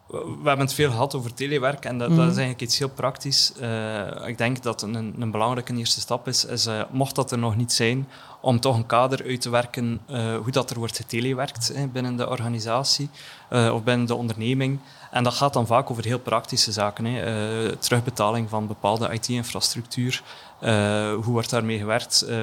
we 0.07 0.49
hebben 0.49 0.67
het 0.67 0.75
veel 0.75 0.91
gehad 0.91 1.15
over 1.15 1.35
telewerk 1.35 1.85
en 1.85 1.99
dat, 1.99 2.09
mm. 2.09 2.17
dat 2.17 2.25
is 2.25 2.37
eigenlijk 2.37 2.61
iets 2.61 2.79
heel 2.79 2.89
praktisch. 2.89 3.53
Uh, 3.61 4.29
ik 4.29 4.39
denk 4.39 4.63
dat 4.63 4.83
een, 4.83 5.15
een 5.19 5.31
belangrijke 5.31 5.77
eerste 5.77 6.01
stap 6.01 6.29
is, 6.29 6.45
is 6.45 6.67
uh, 6.67 6.83
mocht 6.91 7.15
dat 7.15 7.33
er 7.33 7.39
nog 7.39 7.57
niet 7.57 7.73
zijn, 7.73 8.09
om 8.41 8.61
toch 8.61 8.77
een 8.77 8.87
kader 8.87 9.25
uit 9.25 9.41
te 9.41 9.51
werken 9.51 10.01
uh, 10.11 10.37
hoe 10.37 10.51
dat 10.51 10.71
er 10.71 10.79
wordt 10.79 10.97
getelewerkt 10.97 11.73
binnen 11.93 12.17
de 12.17 12.29
organisatie 12.29 13.11
of 13.51 13.83
binnen 13.83 14.07
de 14.07 14.15
onderneming. 14.15 14.79
En 15.11 15.25
dat 15.25 15.35
gaat 15.35 15.53
dan 15.53 15.67
vaak 15.67 15.91
over 15.91 16.05
heel 16.05 16.19
praktische 16.19 16.73
zaken. 16.73 17.05
Hè. 17.05 17.77
Terugbetaling 17.77 18.49
van 18.49 18.67
bepaalde 18.67 19.13
IT-infrastructuur. 19.13 20.23
Uh, 20.63 21.15
hoe 21.15 21.33
wordt 21.33 21.51
daarmee 21.51 21.79
gewerkt? 21.79 22.27
Uh, 22.29 22.37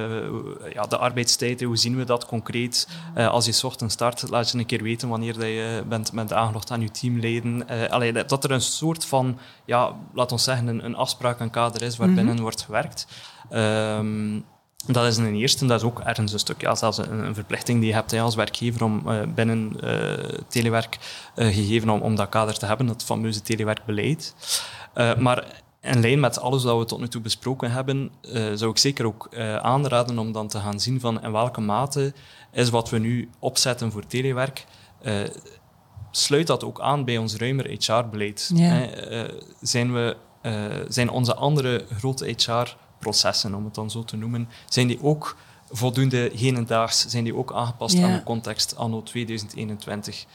ja, 0.74 0.82
de 0.82 0.98
arbeidstijden, 0.98 1.68
hoe 1.68 1.78
zien 1.78 1.96
we 1.96 2.04
dat 2.04 2.26
concreet? 2.26 2.88
als 3.16 3.46
je 3.46 3.68
ochtends 3.68 3.94
start, 3.94 4.30
laat 4.30 4.52
je 4.52 4.58
een 4.58 4.66
keer 4.66 4.84
weten 4.84 5.10
wanneer 5.10 5.46
je 5.46 5.84
bent 5.88 6.12
met 6.12 6.34
aangelogd 6.34 6.72
aan 6.72 6.82
je 6.82 6.92
teamleden. 6.92 7.68
Allee, 7.90 8.26
dat 8.26 8.44
er 8.44 8.52
een 8.52 8.62
soort 8.62 9.06
van, 9.06 9.38
ja, 9.66 9.96
laat 10.14 10.32
ons 10.32 10.44
zeggen, 10.44 10.68
een, 10.68 10.86
een 10.86 10.96
afspraak, 10.96 11.40
een 11.40 11.50
kader 11.50 11.82
is 11.82 11.98
waarbinnen 11.98 12.26
mm 12.26 12.32
-hmm. 12.32 12.42
wordt 12.42 12.62
gewerkt. 12.62 13.08
Um, 13.52 14.46
dat 14.86 15.06
is 15.06 15.18
een 15.18 15.36
eerste, 15.36 15.66
dat 15.66 15.80
is 15.80 15.86
ook 15.86 16.00
ergens 16.00 16.34
een 16.34 16.40
stuk, 16.40 16.62
ja, 16.62 16.76
zelfs 16.76 16.98
een, 16.98 17.26
een 17.26 17.36
verplichting 17.36 17.80
die 17.80 17.88
je 17.88 17.94
hebt 17.94 18.14
als 18.14 18.36
werkgever 18.36 18.84
om 18.84 19.02
uh, 19.08 19.22
binnen 19.36 19.74
uh, 19.84 20.14
telewerk 20.48 20.98
uh, 21.36 21.46
gegeven 21.46 21.90
om, 21.90 22.02
om 22.02 22.16
dat 22.16 22.30
kader 22.30 22.58
te 22.58 22.66
hebben, 22.66 22.86
dat 22.86 23.04
fameuze 23.04 23.42
telewerkbeleid. 23.42 24.36
maar 25.18 25.62
in 25.84 26.02
lijn 26.02 26.20
met 26.20 26.40
alles 26.40 26.64
wat 26.64 26.78
we 26.78 26.86
tot 26.86 27.00
nu 27.00 27.08
toe 27.08 27.22
besproken 27.22 27.72
hebben, 27.72 28.12
zou 28.54 28.72
ik 28.72 28.78
zeker 28.78 29.06
ook 29.06 29.30
aanraden 29.62 30.20
om 30.20 30.32
dan 30.32 30.48
te 30.48 30.60
gaan 30.60 30.80
zien 30.80 31.00
van 31.00 31.24
in 31.24 31.32
welke 31.32 31.62
mate 31.62 32.14
is 32.52 32.70
wat 32.70 32.90
we 32.90 32.98
nu 32.98 33.30
opzetten 33.40 33.92
voor 33.92 34.06
telewerk, 34.06 34.66
sluit 36.12 36.48
dat 36.48 36.64
ook 36.64 36.82
aan 36.82 37.06
bij 37.06 37.18
ons 37.18 37.36
ruimer 37.36 37.66
HR-beleid. 37.66 38.52
Ja. 38.56 38.88
zijn, 39.62 39.94
we, 39.94 40.18
zijn 40.88 41.10
onze 41.10 41.36
andere 41.36 41.86
grote 41.98 42.36
HR 42.38 42.76
processen, 43.00 43.54
om 43.54 43.66
het 43.66 43.76
dan 43.76 43.92
zo 43.92 44.04
te 44.04 44.18
noemen, 44.18 44.50
zijn 44.70 44.88
die 44.88 45.04
ook 45.04 45.38
voldoende 45.70 46.32
hedendaags, 46.36 47.06
zijn 47.08 47.24
die 47.24 47.36
ook 47.36 47.54
aangepast 47.54 47.98
ja. 47.98 48.06
aan 48.06 48.14
de 48.14 48.24
context 48.24 48.76
anno 48.76 49.04
2021. 49.04 50.26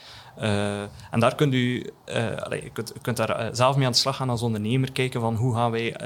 Uh, 0.43 0.81
en 1.11 1.21
daar 1.21 1.35
kunt 1.35 1.55
u, 1.55 1.77
uh, 1.77 2.15
je, 2.51 2.71
kunt, 2.73 2.91
je 2.95 3.01
kunt 3.01 3.17
daar 3.17 3.41
uh, 3.41 3.49
zelf 3.53 3.77
mee 3.77 3.87
aan 3.87 3.93
de 3.93 3.99
slag 3.99 4.17
gaan 4.17 4.31
als 4.31 4.43
ondernemer, 4.43 4.93
kijken 4.93 5.21
van 5.21 5.35
hoe, 5.35 5.55
gaan 5.55 5.71
wij, 5.71 5.97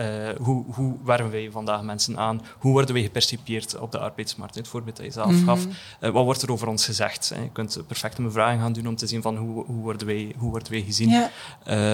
hoe, 0.41 0.65
hoe 0.75 0.97
werven 1.05 1.31
wij 1.31 1.51
vandaag 1.51 1.83
mensen 1.83 2.19
aan, 2.19 2.43
hoe 2.59 2.73
worden 2.73 2.95
wij 2.95 3.03
gepercipieerd 3.03 3.79
op 3.79 3.93
de 3.93 3.99
arbeidsmarkt, 3.99 4.55
het 4.55 4.69
voorbeeld 4.69 4.97
dat 4.97 5.07
je 5.07 5.13
zelf 5.13 5.31
mm 5.31 5.37
-hmm. 5.37 5.47
gaf. 5.47 5.67
wat 6.01 6.25
wordt 6.25 6.43
er 6.43 6.53
over 6.53 6.69
ons 6.69 6.85
gezegd? 6.85 7.33
Hè? 7.35 7.43
Je 7.43 7.51
kunt 7.51 7.83
perfecte 7.87 8.23
bevraging 8.23 8.61
gaan 8.61 8.73
doen 8.73 8.87
om 8.87 8.97
te 8.97 9.07
zien 9.07 9.23
van 9.23 9.37
hoe, 9.37 9.65
hoe, 9.65 9.83
worden, 9.83 10.07
wij, 10.07 10.35
hoe 10.37 10.51
worden 10.51 10.71
wij 10.73 10.83
gezien. 10.83 11.09
Ja. 11.09 11.31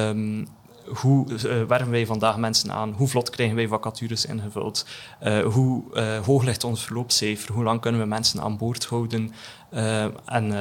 Um, 0.09 0.49
hoe 0.95 1.33
uh, 1.33 1.39
werven 1.41 1.91
wij 1.91 2.07
vandaag 2.07 2.37
mensen 2.37 2.73
aan? 2.73 2.93
Hoe 2.93 3.09
vlot 3.09 3.31
krijgen 3.31 3.57
wij 3.57 3.69
vacatures 3.69 4.27
ingevuld? 4.27 4.87
Uh, 5.23 5.39
hoe 5.45 5.83
uh, 5.93 6.19
hoog 6.25 6.45
ligt 6.45 6.65
ons 6.65 6.85
verloopcijfer? 6.85 7.53
Hoe 7.53 7.65
lang 7.65 7.81
kunnen 7.81 8.01
we 8.01 8.07
mensen 8.07 8.41
aan 8.41 8.57
boord 8.57 8.85
houden? 8.85 9.33
en 10.25 10.55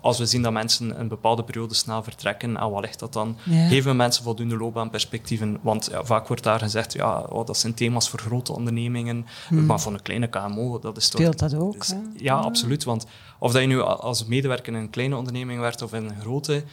als 0.00 0.18
we 0.18 0.26
zien 0.26 0.42
dat 0.42 0.52
mensen 0.52 1.00
een 1.00 1.08
bepaalde 1.08 1.44
periode 1.44 1.74
snel 1.74 2.02
vertrekken, 2.02 2.56
en 2.56 2.70
wat 2.70 2.80
ligt 2.80 2.98
dat 2.98 3.12
dan? 3.12 3.36
Ja. 3.42 3.68
Geven 3.68 3.90
we 3.90 3.96
mensen 3.96 4.24
voldoende 4.24 4.56
loopbaanperspectieven? 4.56 5.58
Want 5.62 5.88
ja, 5.90 6.04
vaak 6.04 6.28
wordt 6.28 6.42
daar 6.42 6.58
gezegd, 6.58 6.92
ja, 6.92 7.20
oh, 7.20 7.46
dat 7.46 7.58
zijn 7.58 7.74
thema's 7.74 8.08
voor 8.08 8.18
grote 8.18 8.52
ondernemingen, 8.52 9.26
hmm. 9.48 9.66
maar 9.66 9.80
voor 9.80 9.92
een 9.92 10.02
kleine 10.02 10.26
KMO, 10.26 10.78
dat 10.78 10.96
is 10.96 11.08
toch... 11.08 11.20
Speelt 11.20 11.38
dat 11.38 11.54
ook? 11.54 11.76
Is, 11.76 11.94
ja, 12.16 12.34
absoluut. 12.34 12.84
Want 12.84 13.06
of 13.38 13.52
dat 13.52 13.60
je 13.60 13.68
nu 13.68 13.80
als 13.80 14.24
medewerker 14.24 14.72
in 14.72 14.78
een 14.78 14.90
kleine 14.90 15.16
onderneming 15.16 15.60
werkt 15.60 15.82
of 15.82 15.92
in 15.92 16.04
een 16.04 16.20
grote, 16.20 16.64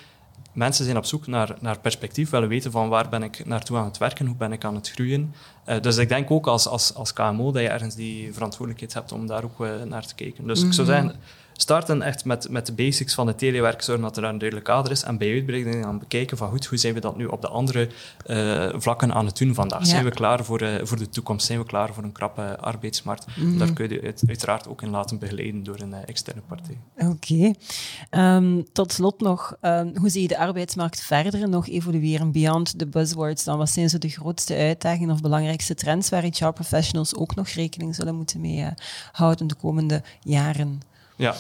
mensen 0.54 0.86
zijn 0.86 0.98
op 0.98 1.06
zoek 1.06 1.28
naar, 1.28 1.56
naar 1.60 1.80
perspectief, 1.80 2.30
willen 2.30 2.50
weten 2.50 2.72
van 2.72 2.90
waar 2.90 3.10
ben 3.10 3.24
ik 3.24 3.46
naartoe 3.46 3.78
aan 3.78 3.86
het 3.86 3.98
werken, 3.98 4.26
hoe 4.26 4.36
ben 4.36 4.52
ik 4.52 4.64
aan 4.64 4.76
het 4.76 4.92
groeien. 4.92 5.34
Uh, 5.70 5.82
dus 5.82 5.98
ik 5.98 6.10
denk 6.10 6.32
ook 6.32 6.48
als, 6.48 6.68
als, 6.68 6.94
als 6.94 7.14
KMO 7.14 7.52
dat 7.52 7.62
je 7.62 7.70
ergens 7.70 7.96
die 7.96 8.34
verantwoordelijkheid 8.34 8.94
hebt 8.94 9.12
om 9.12 9.28
daar 9.28 9.44
ook 9.44 9.60
uh, 9.60 9.84
naar 9.84 10.06
te 10.06 10.16
kijken. 10.16 10.48
Dus 10.48 10.58
mm 10.58 10.62
-hmm. 10.62 10.80
ik 10.80 10.86
zou 10.86 10.88
mhm. 10.88 10.98
zeggen, 10.98 11.22
starten 11.54 12.02
echt 12.02 12.26
met, 12.26 12.50
met 12.50 12.66
de 12.66 12.74
basics 12.74 13.14
van 13.14 13.28
het 13.28 13.38
telewerk, 13.38 13.82
zorgen 13.82 14.04
dat 14.04 14.18
er 14.18 14.24
een 14.24 14.38
duidelijk 14.38 14.70
kader 14.70 14.92
is. 14.92 15.04
En 15.04 15.18
bij 15.18 15.34
uitbreiding 15.34 15.84
dan 15.84 16.00
bekijken 16.00 16.38
van 16.38 16.50
goed, 16.50 16.66
hoe 16.66 16.78
zijn 16.78 16.94
we 16.94 17.00
dat 17.00 17.18
nu 17.18 17.26
op 17.26 17.42
de 17.42 17.48
andere 17.48 17.90
uh, 18.28 18.70
vlakken 18.76 19.14
aan 19.14 19.26
het 19.26 19.38
doen 19.38 19.54
vandaag? 19.54 19.80
Ja. 19.80 19.86
Zijn 19.86 20.04
we 20.04 20.12
klaar 20.12 20.46
voor, 20.46 20.62
uh, 20.62 20.76
voor 20.82 20.98
de 20.98 21.10
toekomst? 21.10 21.46
Zijn 21.46 21.60
we 21.60 21.66
klaar 21.66 21.94
voor 21.94 22.04
een 22.04 22.12
krappe 22.12 22.58
arbeidsmarkt? 22.60 23.26
Mm 23.28 23.34
-hmm. 23.44 23.58
Daar 23.58 23.74
kun 23.74 23.90
je 23.90 24.00
het 24.00 24.24
uiteraard 24.28 24.68
ook 24.68 24.82
in 24.82 24.90
laten 24.90 25.20
begeleiden 25.20 25.64
door 25.64 25.80
een 25.80 25.92
uh, 25.92 25.98
externe 26.06 26.42
partij. 26.48 26.78
Oké. 26.98 27.56
Okay. 28.10 28.36
Um, 28.36 28.72
tot 28.72 28.92
slot 28.92 29.22
nog, 29.22 29.56
um, 29.62 29.98
hoe 29.98 30.10
zie 30.10 30.22
je 30.22 30.28
de 30.28 30.38
arbeidsmarkt 30.38 31.02
verder 31.02 31.50
nog 31.50 31.68
evolueren 31.68 32.32
beyond 32.32 32.80
the 32.80 32.88
buzzwords? 32.88 33.44
Dan 33.44 33.58
wat 33.58 33.70
zijn 33.70 33.90
zo 33.90 33.98
de 33.98 34.10
grootste 34.10 34.56
uitdagingen 34.56 35.14
of 35.14 35.22
belangrijkste 35.22 35.76
trends 35.76 36.10
waar 36.10 36.24
HR-professionals 36.24 37.16
ook 37.16 37.36
nog 37.36 37.48
rekening 37.48 37.96
zullen 37.96 38.16
moeten 38.16 38.42
mee 38.42 38.68
houden 39.12 39.48
de 39.48 39.56
komende 39.56 40.04
jaren? 40.22 40.82
Ja, 41.16 41.36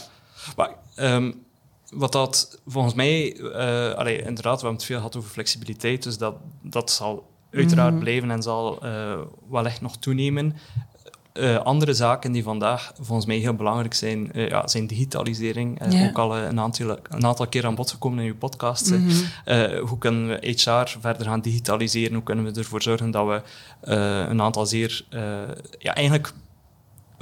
maar 0.55 0.69
um, 0.95 1.43
wat 1.89 2.11
dat 2.11 2.59
volgens 2.67 2.93
mij, 2.93 3.35
uh, 3.35 3.93
allee, 3.93 4.17
inderdaad, 4.17 4.55
we 4.55 4.67
hebben 4.67 4.73
het 4.73 4.83
veel 4.83 4.97
gehad 4.97 5.15
over 5.15 5.29
flexibiliteit, 5.29 6.03
dus 6.03 6.17
dat, 6.17 6.35
dat 6.61 6.91
zal 6.91 7.31
uiteraard 7.51 7.93
mhm. 7.93 8.03
blijven 8.03 8.31
en 8.31 8.41
zal 8.41 8.85
uh, 8.85 9.19
wel 9.49 9.65
echt 9.65 9.81
nog 9.81 9.97
toenemen. 9.97 10.55
Uh, 11.33 11.57
andere 11.57 11.93
zaken 11.93 12.31
die 12.31 12.43
vandaag 12.43 12.91
volgens 12.99 13.25
mij 13.25 13.37
heel 13.37 13.53
belangrijk 13.53 13.93
zijn, 13.93 14.29
uh, 14.33 14.49
ja, 14.49 14.67
zijn 14.67 14.87
digitalisering. 14.87 15.93
Uh, 15.93 16.07
Ook 16.07 16.17
al 16.17 16.37
een 16.37 16.59
aantal, 16.59 16.97
een 17.09 17.25
aantal 17.25 17.47
keer 17.47 17.65
aan 17.65 17.75
bod 17.75 17.91
gekomen 17.91 18.23
in 18.23 18.29
uw 18.29 18.37
podcast. 18.37 18.91
Mm 18.91 19.07
-hmm. 19.07 19.77
hoe 19.77 19.97
kunnen 19.97 20.27
we 20.27 20.55
HR 20.55 20.99
verder 20.99 21.25
gaan 21.25 21.41
digitaliseren? 21.41 22.13
Hoe 22.13 22.23
kunnen 22.23 22.45
we 22.45 22.59
ervoor 22.59 22.81
zorgen 22.81 23.11
dat 23.11 23.27
we 23.27 23.41
een 24.29 24.41
aantal 24.41 24.65
zeer, 24.65 25.05
ja, 25.79 25.95
eigenlijk 25.95 26.33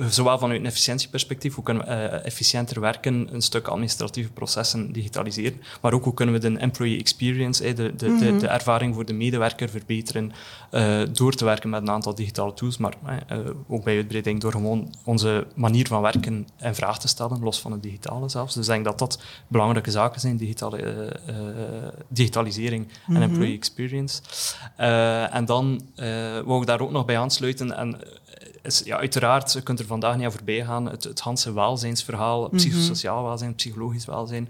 zowel 0.09 0.39
vanuit 0.39 0.59
een 0.59 0.65
efficiëntieperspectief, 0.65 1.55
hoe 1.55 1.63
kunnen 1.63 1.85
we 1.85 1.91
uh, 1.91 2.25
efficiënter 2.25 2.79
werken, 2.79 3.27
een 3.31 3.41
stuk 3.41 3.67
administratieve 3.67 4.31
processen 4.31 4.91
digitaliseren, 4.91 5.61
maar 5.81 5.93
ook 5.93 6.03
hoe 6.03 6.13
kunnen 6.13 6.35
we 6.35 6.49
de 6.49 6.57
employee 6.57 6.99
experience, 6.99 7.63
de, 7.63 7.73
de, 7.73 7.95
de, 7.95 8.07
mhm. 8.07 8.37
de, 8.37 8.47
ervaring 8.47 8.95
voor 8.95 9.05
de 9.05 9.13
medewerker 9.13 9.69
verbeteren 9.69 10.31
uh, 10.71 11.01
door 11.13 11.33
te 11.33 11.45
werken 11.45 11.69
met 11.69 11.81
een 11.81 11.89
aantal 11.89 12.15
digitale 12.15 12.53
tools, 12.53 12.77
maar 12.77 12.93
uh, 13.31 13.37
ook 13.67 13.83
bij 13.83 13.95
uitbreiding 13.95 14.41
door 14.41 14.51
gewoon 14.51 14.93
onze 15.03 15.47
manier 15.55 15.87
van 15.87 16.01
werken 16.01 16.47
in 16.59 16.75
vraag 16.75 16.99
te 16.99 17.07
stellen, 17.07 17.39
los 17.39 17.59
van 17.59 17.71
het 17.71 17.83
digitale 17.83 18.29
zelfs. 18.29 18.53
Dus 18.53 18.67
ik 18.67 18.71
denk 18.73 18.85
dat 18.85 18.99
dat 18.99 19.21
belangrijke 19.47 19.91
zaken 19.91 20.21
zijn, 20.21 20.37
digitale, 20.37 21.19
digitalisering 22.07 22.87
en 23.07 23.13
mhm. 23.13 23.21
employee 23.21 23.55
experience. 23.55 24.21
en 25.31 25.45
dan 25.45 25.81
wou 26.45 26.61
ik 26.61 26.67
daar 26.67 26.81
ook 26.81 26.91
nog 26.91 27.05
bij 27.05 27.17
aansluiten 27.17 27.77
en 27.77 27.99
is, 28.61 28.81
ja, 28.85 28.97
uiteraard, 28.97 29.53
je 29.53 29.61
kunt 29.61 29.79
er 29.79 29.85
vandaag 29.85 30.15
niet 30.15 30.25
aan 30.25 30.31
voorbij 30.31 30.65
gaan. 30.65 30.85
Het, 30.85 31.03
het 31.03 31.19
Hanse 31.19 31.53
welzijnsverhaal, 31.53 32.41
mhm. 32.41 32.55
psychosociaal 32.55 33.23
welzijn, 33.23 33.55
psychologisch 33.55 34.05
welzijn. 34.05 34.49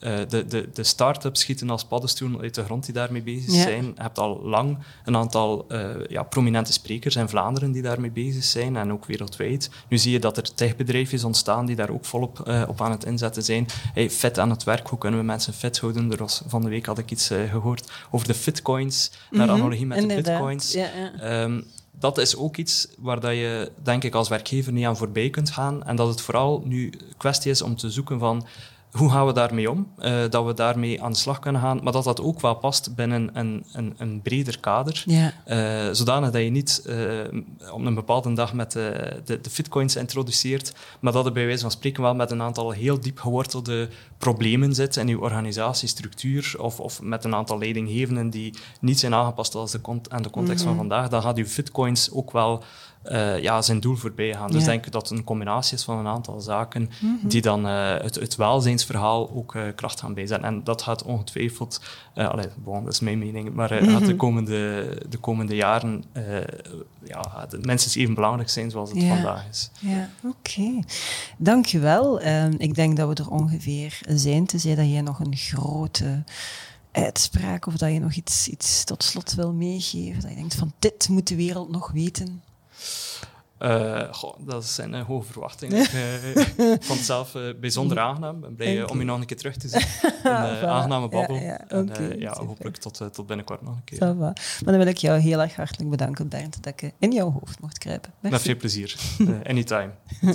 Uh, 0.00 0.16
de, 0.28 0.46
de, 0.46 0.68
de 0.72 0.84
start-ups 0.84 1.40
schieten 1.40 1.70
als 1.70 1.84
paddenstoel 1.84 2.40
uit 2.40 2.54
de 2.54 2.64
grond 2.64 2.84
die 2.84 2.94
daarmee 2.94 3.22
bezig 3.22 3.52
zijn. 3.52 3.84
Je 3.84 3.92
hebt 3.94 4.18
al 4.18 4.40
lang 4.42 4.78
een 5.04 5.16
aantal 5.16 5.66
uh, 5.68 5.90
ja, 6.08 6.22
prominente 6.22 6.72
sprekers 6.72 7.16
in 7.16 7.28
Vlaanderen 7.28 7.72
die 7.72 7.82
daarmee 7.82 8.10
bezig 8.10 8.44
zijn 8.44 8.76
en 8.76 8.92
ook 8.92 9.04
wereldwijd. 9.04 9.70
Nu 9.88 9.98
zie 9.98 10.12
je 10.12 10.18
dat 10.18 10.36
er 10.36 10.54
techbedrijfjes 10.54 11.24
ontstaan 11.24 11.66
die 11.66 11.76
daar 11.76 11.90
ook 11.90 12.04
volop 12.04 12.44
uh, 12.48 12.62
op 12.68 12.80
aan 12.80 12.90
het 12.90 13.04
inzetten 13.04 13.42
zijn. 13.42 13.66
Hey, 13.94 14.10
fit 14.10 14.38
aan 14.38 14.50
het 14.50 14.64
werk, 14.64 14.88
hoe 14.88 14.98
kunnen 14.98 15.20
we 15.20 15.26
mensen 15.26 15.52
fit 15.52 15.78
houden? 15.78 16.12
Er 16.12 16.18
was, 16.18 16.42
van 16.46 16.62
de 16.62 16.68
week 16.68 16.86
had 16.86 16.98
ik 16.98 17.10
iets 17.10 17.26
gehoord 17.26 17.90
over 18.10 18.26
de 18.26 18.34
fitcoins, 18.34 19.10
naar 19.30 19.46
mhm. 19.46 19.56
analogie 19.56 19.86
met 19.86 20.00
de 20.00 20.06
bitcoins. 20.06 20.72
Ja, 20.72 20.88
ja. 21.18 21.42
Um, 21.42 21.64
dat 22.04 22.18
is 22.18 22.36
ook 22.36 22.56
iets 22.56 22.88
waar 22.98 23.20
dat 23.20 23.32
je, 23.32 23.70
denk 23.82 24.04
ik, 24.04 24.14
als 24.14 24.28
werkgever 24.28 24.72
niet 24.72 24.86
aan 24.86 24.96
voorbij 24.96 25.30
kunt 25.30 25.50
gaan. 25.50 25.84
En 25.84 25.96
dat 25.96 26.08
het 26.08 26.20
vooral 26.20 26.62
nu 26.64 26.92
kwestie 27.16 27.50
is 27.50 27.62
om 27.62 27.76
te 27.76 27.90
zoeken 27.90 28.18
van 28.18 28.46
hoe 28.94 29.10
gaan 29.10 29.26
we 29.26 29.32
daarmee 29.32 29.70
om? 29.70 29.88
Uh, 29.98 30.22
dat 30.30 30.44
we 30.44 30.54
daarmee 30.54 31.02
aan 31.02 31.12
de 31.12 31.18
slag 31.18 31.38
kunnen 31.38 31.60
gaan, 31.60 31.80
maar 31.82 31.92
dat 31.92 32.04
dat 32.04 32.20
ook 32.20 32.40
wel 32.40 32.54
past 32.54 32.94
binnen 32.94 33.30
een, 33.32 33.64
een, 33.72 33.94
een 33.96 34.22
breder 34.22 34.60
kader. 34.60 35.02
Ja. 35.06 35.32
Uh, 35.46 35.92
zodanig 35.92 36.30
dat 36.30 36.42
je 36.42 36.50
niet 36.50 36.82
uh, 36.86 37.72
op 37.72 37.84
een 37.84 37.94
bepaalde 37.94 38.32
dag 38.32 38.52
met 38.52 38.72
de, 38.72 39.16
de, 39.24 39.40
de 39.40 39.50
fitcoins 39.50 39.96
introduceert, 39.96 40.74
maar 41.00 41.12
dat 41.12 41.26
er 41.26 41.32
bij 41.32 41.46
wijze 41.46 41.60
van 41.60 41.70
spreken 41.70 42.02
wel 42.02 42.14
met 42.14 42.30
een 42.30 42.42
aantal 42.42 42.70
heel 42.70 43.00
diep 43.00 43.18
gewortelde 43.18 43.88
problemen 44.18 44.74
zit 44.74 44.96
in 44.96 45.08
je 45.08 45.20
organisatiestructuur 45.20 46.54
of, 46.58 46.80
of 46.80 47.02
met 47.02 47.24
een 47.24 47.34
aantal 47.34 47.58
leidinggevenden 47.58 48.30
die 48.30 48.54
niet 48.80 49.00
zijn 49.00 49.14
aangepast 49.14 49.54
als 49.54 49.72
de 49.72 49.80
aan 50.08 50.22
de 50.22 50.30
context 50.30 50.62
van 50.62 50.72
mhm. 50.72 50.80
vandaag, 50.80 51.08
dan 51.08 51.22
gaat 51.22 51.36
je 51.36 51.46
fitcoins 51.46 52.10
ook 52.12 52.32
wel 52.32 52.64
uh, 53.10 53.42
ja, 53.42 53.62
zijn 53.62 53.80
doel 53.80 53.96
voorbij 53.96 54.34
gaan. 54.34 54.50
Dus 54.50 54.60
ik 54.60 54.66
denk 54.66 54.90
dat 54.92 55.08
het 55.08 55.18
een 55.18 55.24
combinatie 55.24 55.76
is 55.76 55.84
van 55.84 55.98
een 55.98 56.06
aantal 56.06 56.40
zaken 56.40 56.90
mhm. 57.00 57.28
die 57.28 57.42
dan 57.42 57.66
uh, 57.66 57.96
het, 57.96 58.14
het 58.14 58.36
welzijnsverhaal 58.36 59.30
ook 59.34 59.54
uh, 59.54 59.62
kracht 59.74 60.00
gaan 60.00 60.14
bijzetten. 60.14 60.48
En 60.48 60.64
dat 60.64 60.82
gaat 60.82 61.02
ongetwijfeld, 61.02 61.80
allee, 62.14 62.46
bon, 62.56 62.84
dat 62.84 62.92
is 62.92 63.00
mijn 63.00 63.18
mening, 63.18 63.52
maar 63.52 63.82
mm 63.82 63.92
gaat 63.94 64.06
de 64.06 64.16
komende, 64.16 64.88
de 65.08 65.18
komende 65.18 65.56
jaren 65.56 66.04
ja, 67.04 67.46
de 67.48 67.58
mensen 67.60 68.00
even 68.00 68.14
belangrijk 68.14 68.48
zijn 68.50 68.70
zoals 68.70 68.90
het 68.90 69.04
vandaag 69.04 69.48
is. 69.50 69.70
Ja, 69.78 70.10
oké. 70.22 70.36
Okay. 70.36 70.84
Dankjewel. 71.36 72.20
Ehm, 72.20 72.54
ik 72.58 72.74
denk 72.74 72.96
dat 72.96 73.08
we 73.08 73.22
er 73.22 73.30
ongeveer 73.30 74.00
zijn, 74.08 74.46
tenzij 74.46 74.74
dat 74.74 74.90
jij 74.90 75.00
nog 75.00 75.20
een 75.20 75.36
grote 75.36 76.22
uitspraak 76.92 77.66
of 77.66 77.76
dat 77.76 77.92
je 77.92 77.98
nog 77.98 78.12
iets, 78.12 78.48
iets 78.48 78.84
tot 78.84 79.02
slot 79.02 79.34
wil 79.34 79.52
meegeven, 79.52 80.20
dat 80.20 80.30
je 80.30 80.36
denkt 80.36 80.54
van 80.54 80.72
dit 80.78 81.08
moet 81.08 81.28
de 81.28 81.36
wereld 81.36 81.70
nog 81.70 81.90
weten. 81.92 82.42
Uh, 82.76 83.13
Uh, 83.64 84.12
goh, 84.12 84.34
dat 84.46 84.64
zijn 84.64 84.94
uh, 84.94 85.00
hoge 85.00 85.32
verwachtingen. 85.32 85.82
ik 85.82 85.92
uh, 85.92 86.66
vond 86.80 86.98
het 86.98 87.06
zelf 87.06 87.36
bijzonder 87.60 87.98
aangenaam. 87.98 88.34
Ik 88.34 88.40
ben 88.40 88.54
blij 88.54 88.88
om 88.88 88.98
je 88.98 89.04
nog 89.04 89.20
een 89.20 89.26
keer 89.26 89.36
terug 89.36 89.56
te 89.56 89.68
zien. 89.68 89.82
Een 90.24 90.68
aangename 90.68 91.08
babbel. 91.08 91.36
Ja, 91.36 91.42
ja. 91.42 91.66
en 91.68 92.18
ja, 92.18 92.44
hopelijk 92.46 92.76
tot, 92.76 93.02
tot 93.12 93.26
binnenkort 93.26 93.62
nog 93.62 93.74
een 93.74 93.84
keer. 93.84 94.16
Maar 94.16 94.32
dan 94.64 94.76
wil 94.76 94.86
ik 94.86 94.96
jou 94.96 95.20
heel 95.20 95.40
erg 95.40 95.56
hartelijk 95.56 95.90
bedanken, 95.90 96.28
Bernd, 96.28 96.62
dat 96.62 96.72
ik 96.80 96.92
in 96.98 97.12
jouw 97.12 97.30
hoofd 97.30 97.60
mocht 97.60 97.78
kruipen. 97.78 98.12
Met 98.20 98.42
veel 98.42 98.56
plezier. 98.56 98.96
anytime. 99.44 99.90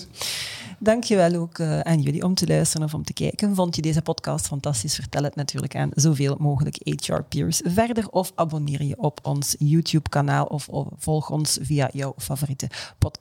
Dankjewel 0.79 1.35
ook 1.35 1.61
aan 1.61 2.01
jullie 2.01 2.23
om 2.23 2.33
te 2.33 2.47
luisteren 2.47 2.85
of 2.85 2.93
om 2.93 3.03
te 3.03 3.13
kijken. 3.13 3.55
Vond 3.55 3.75
je 3.75 3.81
deze 3.81 4.01
podcast 4.01 4.47
fantastisch? 4.47 4.95
Vertel 4.95 5.23
het 5.23 5.35
natuurlijk 5.35 5.75
aan 5.75 5.89
zoveel 5.93 6.35
mogelijk 6.39 6.77
HR-peers 6.83 7.61
verder. 7.65 8.09
Of 8.09 8.31
abonneer 8.35 8.83
je 8.83 8.97
op 8.97 9.19
ons 9.21 9.55
YouTube-kanaal 9.57 10.45
of, 10.45 10.69
of 10.69 10.87
volg 10.97 11.29
ons 11.29 11.57
via 11.61 11.89
jouw 11.93 12.13
favoriete 12.17 12.67
podcast 12.97 13.17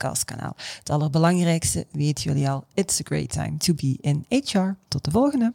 Het 0.79 0.91
allerbelangrijkste 0.91 1.87
weten 1.93 2.25
jullie 2.25 2.49
al. 2.49 2.65
It's 2.75 3.01
a 3.01 3.05
great 3.05 3.31
time 3.31 3.57
to 3.57 3.75
be 3.75 3.99
in 4.01 4.25
HR. 4.29 4.77
Tot 4.89 5.05
de 5.05 5.11
volgende. 5.11 5.55